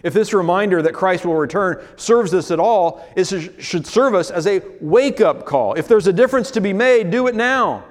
If 0.02 0.14
this 0.14 0.32
reminder 0.32 0.80
that 0.80 0.94
Christ 0.94 1.26
will 1.26 1.36
return 1.36 1.86
serves 1.96 2.32
us 2.32 2.50
at 2.50 2.60
all, 2.60 3.06
it 3.14 3.26
should 3.60 3.86
serve 3.86 4.14
us 4.14 4.30
as 4.30 4.46
a 4.46 4.62
wake 4.80 5.20
up 5.20 5.44
call. 5.44 5.74
If 5.74 5.86
there's 5.86 6.06
a 6.06 6.14
difference 6.14 6.50
to 6.52 6.62
be 6.62 6.72
made, 6.72 7.10
do 7.10 7.26
it 7.26 7.34
now. 7.34 7.84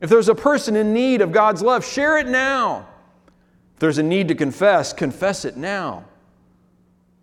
If 0.00 0.10
there's 0.10 0.28
a 0.28 0.34
person 0.34 0.76
in 0.76 0.92
need 0.92 1.20
of 1.20 1.32
God's 1.32 1.62
love, 1.62 1.84
share 1.84 2.18
it 2.18 2.26
now. 2.26 2.86
If 3.74 3.80
there's 3.80 3.98
a 3.98 4.02
need 4.02 4.28
to 4.28 4.34
confess, 4.34 4.92
confess 4.92 5.44
it 5.44 5.56
now. 5.56 6.04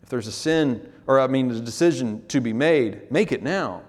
If 0.03 0.09
there's 0.09 0.27
a 0.27 0.31
sin, 0.31 0.91
or 1.07 1.19
I 1.19 1.27
mean, 1.27 1.49
a 1.51 1.59
decision 1.59 2.25
to 2.27 2.41
be 2.41 2.53
made, 2.53 3.11
make 3.11 3.31
it 3.31 3.43
now. 3.43 3.81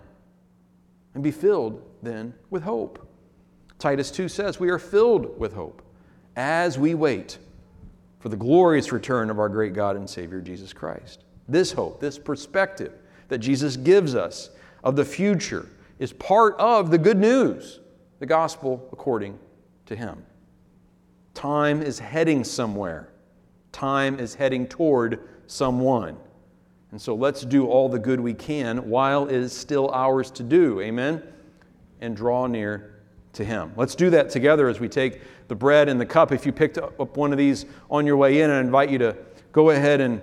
And 1.15 1.23
be 1.23 1.31
filled 1.31 1.83
then 2.03 2.35
with 2.51 2.63
hope. 2.63 3.07
Titus 3.79 4.11
2 4.11 4.29
says, 4.29 4.61
We 4.61 4.71
are 4.71 4.79
filled 4.79 5.39
with 5.39 5.53
hope 5.53 5.83
as 6.37 6.79
we 6.79 6.95
wait 6.95 7.39
for 8.21 8.29
the 8.29 8.37
glorious 8.37 8.93
return 8.93 9.31
of 9.31 9.39
our 9.39 9.49
great 9.49 9.75
God 9.75 9.97
and 9.97 10.09
Savior, 10.09 10.41
Jesus 10.41 10.73
Christ. 10.73 11.25
This 11.49 11.73
hope, 11.73 12.01
this 12.01 12.19
perspective 12.19 12.93
that 13.29 13.39
Jesus 13.39 13.77
gives 13.77 14.15
us 14.15 14.51
of 14.83 14.97
the 14.97 15.05
future 15.05 15.69
is 15.99 16.13
part 16.13 16.57
of 16.59 16.91
the 16.91 16.99
good 16.99 17.19
news, 17.19 17.81
the 18.27 18.29
gospel 18.29 18.89
according 18.91 19.39
to 19.85 19.95
Him. 19.95 20.25
Time 21.33 21.81
is 21.81 22.01
heading 22.01 22.43
somewhere, 22.43 23.09
time 23.71 24.19
is 24.19 24.35
heading 24.35 24.67
toward 24.67 25.21
someone. 25.47 26.17
And 26.91 27.01
so 27.01 27.15
let's 27.15 27.43
do 27.43 27.67
all 27.67 27.89
the 27.89 28.01
good 28.01 28.19
we 28.19 28.35
can 28.35 28.89
while 28.89 29.29
it 29.29 29.37
is 29.37 29.53
still 29.53 29.93
ours 29.93 30.33
to 30.33 30.43
do. 30.43 30.81
Amen? 30.81 31.23
And 32.01 32.17
draw 32.17 32.49
near 32.49 33.01
to 33.35 33.45
Him. 33.45 33.73
Let's 33.77 33.95
do 33.95 34.11
that 34.11 34.31
together 34.31 34.69
as 34.69 34.81
we 34.81 34.89
take 34.89 35.21
the 35.47 35.55
bread 35.55 35.89
and 35.89 36.01
the 36.01 36.07
cup. 36.07 36.33
If 36.33 36.47
you 36.47 36.53
picked 36.53 36.79
up 36.79 37.17
one 37.17 37.31
of 37.31 37.39
these 37.39 37.65
on 37.91 38.07
your 38.07 38.17
way 38.17 38.41
in, 38.41 38.51
I 38.51 38.59
invite 38.59 38.91
you 38.91 38.99
to 38.99 39.17
go 39.53 39.71
ahead 39.71 40.01
and, 40.01 40.21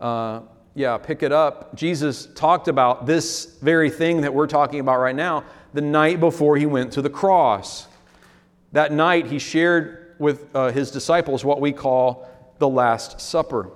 uh, 0.00 0.40
yeah, 0.74 0.98
pick 0.98 1.22
it 1.22 1.30
up. 1.30 1.74
Jesus 1.76 2.26
talked 2.34 2.66
about 2.66 3.06
this 3.06 3.56
very 3.62 3.90
thing 3.90 4.22
that 4.22 4.34
we're 4.34 4.48
talking 4.48 4.80
about 4.80 4.98
right 4.98 5.14
now 5.14 5.44
the 5.72 5.80
night 5.80 6.20
before 6.20 6.56
he 6.56 6.66
went 6.66 6.92
to 6.92 7.02
the 7.02 7.10
cross. 7.10 7.86
That 8.72 8.92
night, 8.92 9.26
he 9.26 9.38
shared 9.38 10.14
with 10.18 10.46
uh, 10.54 10.70
his 10.70 10.90
disciples 10.90 11.44
what 11.44 11.60
we 11.60 11.72
call 11.72 12.28
the 12.58 12.68
Last 12.68 13.20
Supper. 13.20 13.70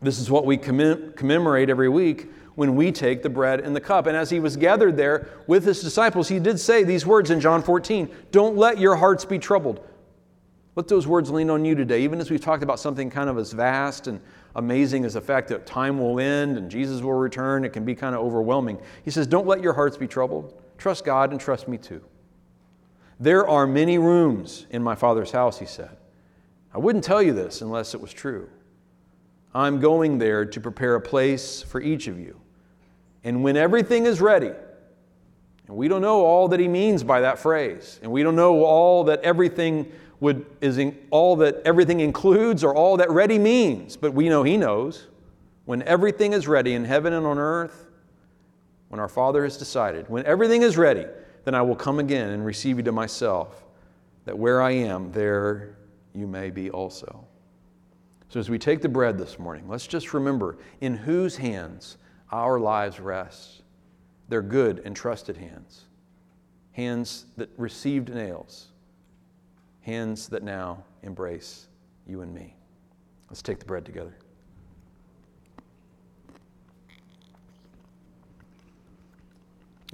This 0.00 0.18
is 0.18 0.30
what 0.30 0.46
we 0.46 0.56
commem- 0.56 1.14
commemorate 1.16 1.68
every 1.68 1.88
week 1.88 2.30
when 2.54 2.76
we 2.76 2.92
take 2.92 3.22
the 3.22 3.28
bread 3.28 3.60
and 3.60 3.76
the 3.76 3.80
cup. 3.80 4.06
And 4.06 4.16
as 4.16 4.30
he 4.30 4.40
was 4.40 4.56
gathered 4.56 4.96
there 4.96 5.28
with 5.46 5.64
his 5.64 5.82
disciples, 5.82 6.28
he 6.28 6.38
did 6.38 6.58
say 6.58 6.82
these 6.82 7.06
words 7.06 7.30
in 7.30 7.40
John 7.40 7.62
14 7.62 8.08
Don't 8.30 8.56
let 8.56 8.78
your 8.78 8.96
hearts 8.96 9.24
be 9.26 9.38
troubled. 9.38 9.86
Let 10.74 10.88
those 10.88 11.06
words 11.06 11.30
lean 11.30 11.48
on 11.48 11.64
you 11.64 11.74
today, 11.74 12.02
even 12.02 12.20
as 12.20 12.30
we've 12.30 12.40
talked 12.40 12.62
about 12.62 12.78
something 12.78 13.08
kind 13.10 13.30
of 13.30 13.38
as 13.38 13.52
vast 13.52 14.06
and 14.06 14.20
amazing 14.56 15.04
as 15.04 15.14
the 15.14 15.20
fact 15.20 15.48
that 15.48 15.66
time 15.66 16.00
will 16.00 16.18
end 16.18 16.56
and 16.56 16.70
Jesus 16.70 17.02
will 17.02 17.12
return. 17.12 17.64
It 17.64 17.72
can 17.72 17.84
be 17.84 17.94
kind 17.94 18.14
of 18.14 18.22
overwhelming. 18.22 18.78
He 19.04 19.10
says, 19.10 19.26
Don't 19.26 19.46
let 19.46 19.62
your 19.62 19.74
hearts 19.74 19.96
be 19.96 20.08
troubled. 20.08 20.60
Trust 20.78 21.04
God 21.04 21.30
and 21.30 21.40
trust 21.40 21.68
me 21.68 21.78
too. 21.78 22.02
There 23.20 23.46
are 23.48 23.66
many 23.66 23.98
rooms 23.98 24.66
in 24.70 24.82
my 24.82 24.94
Father's 24.94 25.30
house, 25.30 25.58
he 25.58 25.66
said. 25.66 25.96
I 26.74 26.78
wouldn't 26.78 27.04
tell 27.04 27.22
you 27.22 27.32
this 27.32 27.62
unless 27.62 27.94
it 27.94 28.00
was 28.00 28.12
true. 28.12 28.50
I'm 29.54 29.80
going 29.80 30.18
there 30.18 30.44
to 30.44 30.60
prepare 30.60 30.96
a 30.96 31.00
place 31.00 31.62
for 31.62 31.80
each 31.80 32.08
of 32.08 32.18
you. 32.18 32.38
And 33.24 33.42
when 33.42 33.56
everything 33.56 34.04
is 34.04 34.20
ready, 34.20 34.52
and 35.66 35.76
we 35.76 35.88
don't 35.88 36.02
know 36.02 36.24
all 36.24 36.48
that 36.48 36.60
he 36.60 36.68
means 36.68 37.02
by 37.02 37.22
that 37.22 37.38
phrase, 37.38 37.98
and 38.02 38.12
we 38.12 38.22
don't 38.22 38.36
know 38.36 38.64
all 38.64 39.04
that 39.04 39.22
everything 39.22 39.90
would 40.20 40.46
is 40.60 40.80
all 41.10 41.36
that 41.36 41.60
everything 41.64 42.00
includes 42.00 42.64
or 42.64 42.74
all 42.74 42.96
that 42.96 43.10
ready 43.10 43.38
means, 43.38 43.96
but 43.96 44.14
we 44.14 44.28
know 44.28 44.42
he 44.42 44.56
knows. 44.56 45.06
When 45.64 45.82
everything 45.82 46.32
is 46.32 46.46
ready 46.46 46.74
in 46.74 46.84
heaven 46.84 47.12
and 47.12 47.26
on 47.26 47.38
earth, 47.38 47.86
when 48.88 49.00
our 49.00 49.08
Father 49.08 49.42
has 49.44 49.56
decided, 49.56 50.08
when 50.08 50.24
everything 50.26 50.62
is 50.62 50.76
ready, 50.76 51.06
then 51.44 51.54
I 51.54 51.62
will 51.62 51.76
come 51.76 51.98
again 51.98 52.30
and 52.30 52.44
receive 52.44 52.76
you 52.76 52.82
to 52.84 52.92
myself, 52.92 53.64
that 54.24 54.38
where 54.38 54.62
I 54.62 54.70
am, 54.70 55.12
there 55.12 55.76
you 56.14 56.26
may 56.26 56.50
be 56.50 56.70
also. 56.70 57.24
So 58.28 58.40
as 58.40 58.48
we 58.48 58.58
take 58.58 58.80
the 58.80 58.88
bread 58.88 59.18
this 59.18 59.38
morning, 59.38 59.68
let's 59.68 59.86
just 59.86 60.14
remember 60.14 60.56
in 60.80 60.96
whose 60.96 61.36
hands 61.36 61.98
our 62.32 62.58
lives 62.58 62.98
rest. 63.00 63.62
They're 64.28 64.42
good 64.42 64.82
and 64.84 64.96
trusted 64.96 65.36
hands, 65.36 65.84
hands 66.72 67.26
that 67.36 67.48
received 67.56 68.12
nails, 68.12 68.68
hands 69.86 70.28
that 70.28 70.42
now 70.42 70.82
embrace 71.04 71.68
you 72.08 72.20
and 72.20 72.34
me. 72.34 72.56
Let's 73.30 73.40
take 73.40 73.60
the 73.60 73.64
bread 73.64 73.84
together. 73.84 74.16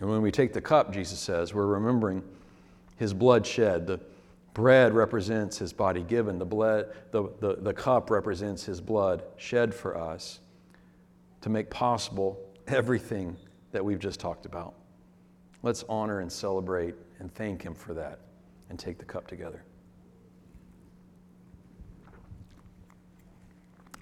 And 0.01 0.09
when 0.09 0.23
we 0.23 0.33
take 0.33 0.55
the 0.55 0.63
cup, 0.63 0.95
Jesus 0.95 1.19
says, 1.19 1.53
we're 1.53 1.67
remembering 1.67 2.23
his 2.97 3.13
blood 3.13 3.47
shed, 3.47 3.87
the 3.87 4.01
Bread 4.55 4.93
represents 4.93 5.57
his 5.57 5.73
body 5.73 6.03
given, 6.03 6.39
the, 6.39 6.47
the, 7.11 7.31
the, 7.41 7.57
the 7.59 7.73
cup 7.73 8.11
represents 8.11 8.65
his 8.65 8.83
blood 8.83 9.23
shed 9.39 9.75
for 9.75 9.97
us 9.97 10.41
to 11.41 11.49
make 11.49 11.71
possible 11.71 12.39
everything 12.67 13.35
that 13.71 13.83
we've 13.83 13.99
just 13.99 14.21
talked 14.21 14.45
about. 14.45 14.75
Let's 15.63 15.85
honor 15.89 16.21
and 16.21 16.31
celebrate 16.31 16.95
and 17.19 17.35
thank 17.35 17.63
him 17.63 17.75
for 17.75 17.95
that 17.95 18.19
and 18.69 18.79
take 18.79 18.99
the 18.99 19.07
cup 19.07 19.27
together. 19.27 19.63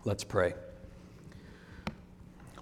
Let's 0.04 0.24
pray. 0.24 0.54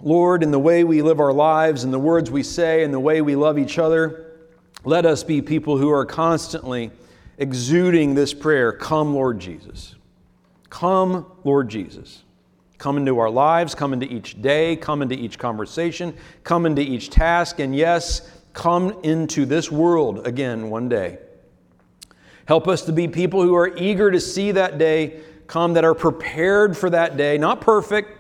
Lord, 0.01 0.43
in 0.43 0.51
the 0.51 0.59
way 0.59 0.85
we 0.85 1.03
live 1.03 1.21
our 1.21 1.33
lives, 1.33 1.85
in 1.85 1.91
the 1.91 1.99
words 1.99 2.31
we 2.31 2.43
say, 2.43 2.83
in 2.83 2.91
the 2.91 3.01
way 3.01 3.21
we 3.21 3.37
love 3.37 3.59
each 3.59 3.79
other, 3.79 4.37
let 4.85 5.07
us 5.07 5.23
be 5.23 5.43
people 5.43 5.77
who 5.79 5.91
are 5.91 6.05
constantly 6.05 6.91
exuding 7.37 8.15
this 8.15 8.35
prayer 8.35 8.73
Come, 8.73 9.15
Lord 9.15 9.39
Jesus. 9.39 9.95
Come, 10.71 11.27
Lord 11.45 11.69
Jesus. 11.69 12.23
Come 12.79 12.97
into 12.97 13.19
our 13.19 13.31
lives, 13.31 13.75
come 13.75 13.93
into 13.93 14.07
each 14.07 14.41
day, 14.41 14.77
come 14.77 15.03
into 15.03 15.17
each 15.17 15.39
conversation, 15.39 16.15
come 16.45 16.65
into 16.65 16.83
each 16.83 17.11
task, 17.11 17.59
and 17.59 17.75
yes, 17.75 18.31
come 18.53 19.01
into 19.03 19.45
this 19.47 19.71
world 19.71 20.27
again 20.27 20.71
one 20.71 20.89
day. 20.89 21.19
Help 22.47 22.69
us 22.69 22.83
to 22.83 22.93
be 22.93 23.09
people 23.09 23.43
who 23.43 23.55
are 23.55 23.77
eager 23.77 24.11
to 24.11 24.21
see 24.21 24.53
that 24.53 24.79
day 24.79 25.21
come, 25.49 25.73
that 25.73 25.85
are 25.85 25.95
prepared 25.95 26.77
for 26.77 26.91
that 26.91 27.17
day, 27.17 27.37
not 27.39 27.61
perfect, 27.61 28.17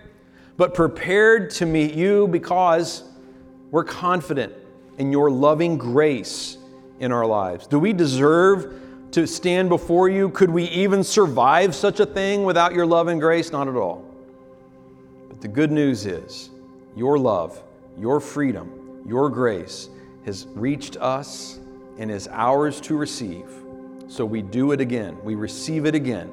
but 0.57 0.75
prepared 0.75 1.51
to 1.51 1.67
meet 1.67 1.95
you 1.95 2.27
because 2.27 3.05
we're 3.71 3.85
confident 3.85 4.53
in 4.97 5.13
your 5.13 5.31
loving 5.31 5.79
grace 5.79 6.59
in 6.99 7.13
our 7.13 7.27
lives. 7.27 7.67
Do 7.67 7.79
we 7.79 7.93
deserve 7.93 8.75
to 9.13 9.27
stand 9.27 9.69
before 9.69 10.09
you? 10.09 10.31
Could 10.31 10.51
we 10.51 10.65
even 10.65 11.05
survive 11.05 11.75
such 11.75 12.01
a 12.01 12.07
thing 12.07 12.43
without 12.43 12.75
your 12.75 12.87
love 12.87 13.09
and 13.09 13.21
grace? 13.21 13.53
Not 13.53 13.69
at 13.69 13.77
all. 13.77 14.05
But 15.29 15.41
the 15.41 15.49
good 15.49 15.71
news 15.71 16.07
is 16.07 16.51
your 16.97 17.19
love, 17.19 17.63
your 17.97 18.21
freedom, 18.21 19.03
your 19.07 19.31
grace 19.31 19.91
has 20.25 20.47
reached 20.55 20.97
us 20.97 21.61
and 21.99 22.11
is 22.11 22.29
ours 22.33 22.81
to 22.83 22.97
receive. 22.97 23.47
So 24.09 24.25
we 24.25 24.43
do 24.43 24.73
it 24.73 24.81
again. 24.81 25.17
We 25.23 25.35
receive 25.35 25.87
it 25.87 25.95
again. 25.95 26.33